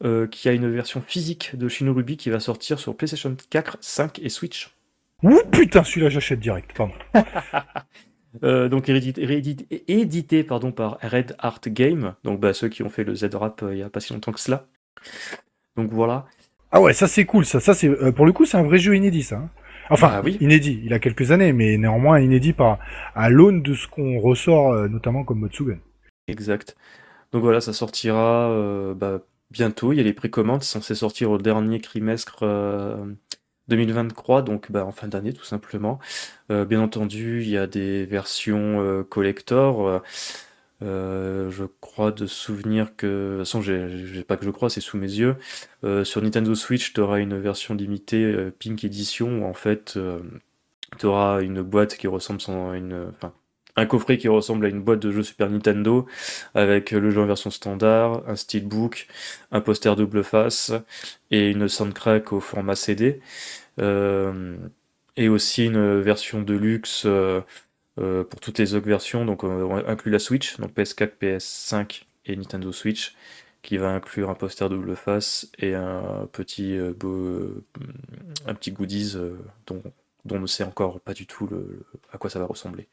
[0.03, 3.77] euh, qu'il y a une version physique de Shinorubi qui va sortir sur PlayStation 4,
[3.81, 4.71] 5 et Switch.
[5.23, 6.71] Ouh, putain, celui-là, j'achète direct.
[6.75, 6.93] Pardon.
[8.43, 9.27] Euh, donc édité,
[9.89, 13.77] édité pardon, par Red Art Game, donc bah, ceux qui ont fait le Z-Rap il
[13.79, 14.67] y a pas si longtemps que cela.
[15.75, 16.25] Donc voilà.
[16.71, 17.45] Ah ouais, ça c'est cool.
[17.45, 19.35] Ça, ça c'est euh, pour le coup, c'est un vrai jeu inédit, ça.
[19.35, 19.49] hein.
[19.89, 20.37] Enfin, Ah oui.
[20.39, 20.81] inédit.
[20.85, 22.79] Il a quelques années, mais néanmoins inédit par
[23.15, 25.79] à l'aune de ce qu'on ressort, euh, notamment comme Motsugen.
[26.27, 26.75] Exact.
[27.31, 29.21] Donc voilà, ça sortira euh, bah,
[29.51, 29.93] bientôt.
[29.93, 32.95] Il y a les précommandes, c'est censé sortir au dernier trimestre euh,
[33.67, 35.99] 2023, donc bah, en fin d'année tout simplement.
[36.51, 40.01] Euh, bien entendu, il y a des versions collector.
[40.83, 44.81] Euh, je crois de souvenir que, de toute façon, j'ai pas que je crois, c'est
[44.81, 45.35] sous mes yeux.
[45.83, 49.97] Euh, sur Nintendo Switch, tu auras une version limitée euh, Pink Edition en fait,
[50.99, 53.11] tu auras une boîte qui ressemble à une,
[53.75, 56.05] un coffret qui ressemble à une boîte de jeux Super Nintendo
[56.55, 59.07] avec le jeu en version standard, un steelbook,
[59.51, 60.71] un poster double face
[61.29, 63.21] et une soundtrack au format CD.
[65.17, 67.05] Et aussi une version de luxe
[67.99, 72.05] euh, pour toutes les autres versions, donc euh, on inclut la Switch, donc PS4, PS5
[72.25, 73.15] et Nintendo Switch,
[73.61, 77.63] qui va inclure un poster double face et un petit, euh, beau,
[78.47, 79.15] un petit goodies
[79.67, 79.81] dont,
[80.25, 82.87] dont on ne sait encore pas du tout le, le- à quoi ça va ressembler.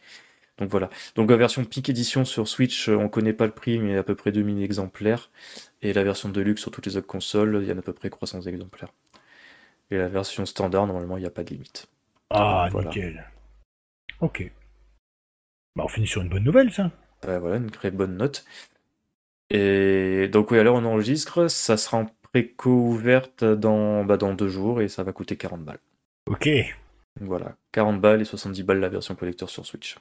[0.59, 0.90] Donc voilà.
[1.16, 4.14] Donc la version Peak Edition sur Switch, on connaît pas le prix, mais à peu
[4.16, 5.30] près 2000 exemplaires.
[5.82, 7.92] Et la version Deluxe sur toutes les autres consoles, il y en a à peu
[7.94, 8.90] près 300 exemplaires.
[9.90, 11.88] Et la version standard, normalement, il n'y a pas de limite.
[12.30, 12.90] Ah, Voilà.
[12.90, 13.22] nickel.
[14.20, 14.51] Ok.
[15.79, 16.91] Bah, on finit sur une bonne nouvelle, ça.
[17.24, 18.45] Ouais, voilà, une très bonne note.
[19.49, 24.49] Et donc oui, alors on enregistre, ça sera en préco ouverte dans, bah, dans deux
[24.49, 25.79] jours et ça va coûter 40 balles.
[26.29, 26.49] Ok.
[27.20, 29.97] Voilà, 40 balles et 70 balles la version collector sur Switch.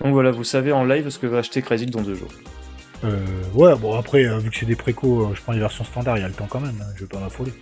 [0.00, 2.30] Donc voilà, vous savez en live ce que va acheter Crazy dans deux jours.
[3.02, 3.18] Euh,
[3.54, 6.16] ouais, bon, après, euh, vu que c'est des précos, euh, je prends les versions standards,
[6.18, 7.52] il y a le temps quand même, hein, je vais pas m'affoler.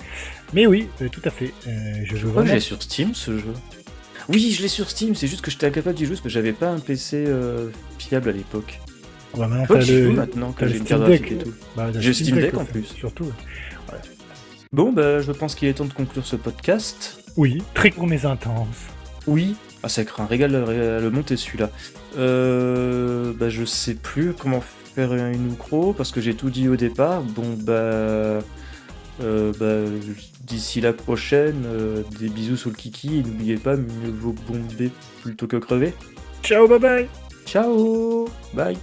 [0.53, 1.55] Mais oui, euh, tout à fait.
[1.66, 2.47] Euh, je vraiment...
[2.47, 3.55] je l'ai sur Steam ce jeu.
[4.29, 6.53] Oui, je l'ai sur Steam, c'est juste que j'étais incapable d'y jouer parce que j'avais
[6.53, 7.68] pas un PC euh,
[7.99, 8.81] fiable à l'époque.
[9.37, 10.05] Bah, maintenant, j'y le...
[10.07, 11.55] joue maintenant que j'ai une carte graphique et tout.
[11.77, 12.85] Bah, J'ai Steam Deck, en plus.
[12.85, 13.24] Surtout.
[13.24, 13.99] ouais.
[14.72, 17.22] Bon, bah je pense qu'il est temps de conclure ce podcast.
[17.37, 18.66] Oui, très court mais intense.
[19.27, 19.55] Oui.
[19.83, 21.70] Ah, ça craint un régal à le monter celui-là.
[22.18, 24.62] Euh, bah, je sais plus comment
[24.95, 27.22] faire une micro parce que j'ai tout dit au départ.
[27.22, 27.72] Bon, bah.
[27.72, 28.41] euh,
[29.20, 29.91] bah,
[30.47, 34.90] d'ici la prochaine, euh, des bisous sur le kiki et n'oubliez pas, mieux vaut bomber
[35.22, 35.92] plutôt que crever.
[36.42, 37.09] Ciao, bye bye.
[37.47, 38.28] Ciao.
[38.55, 38.76] Bye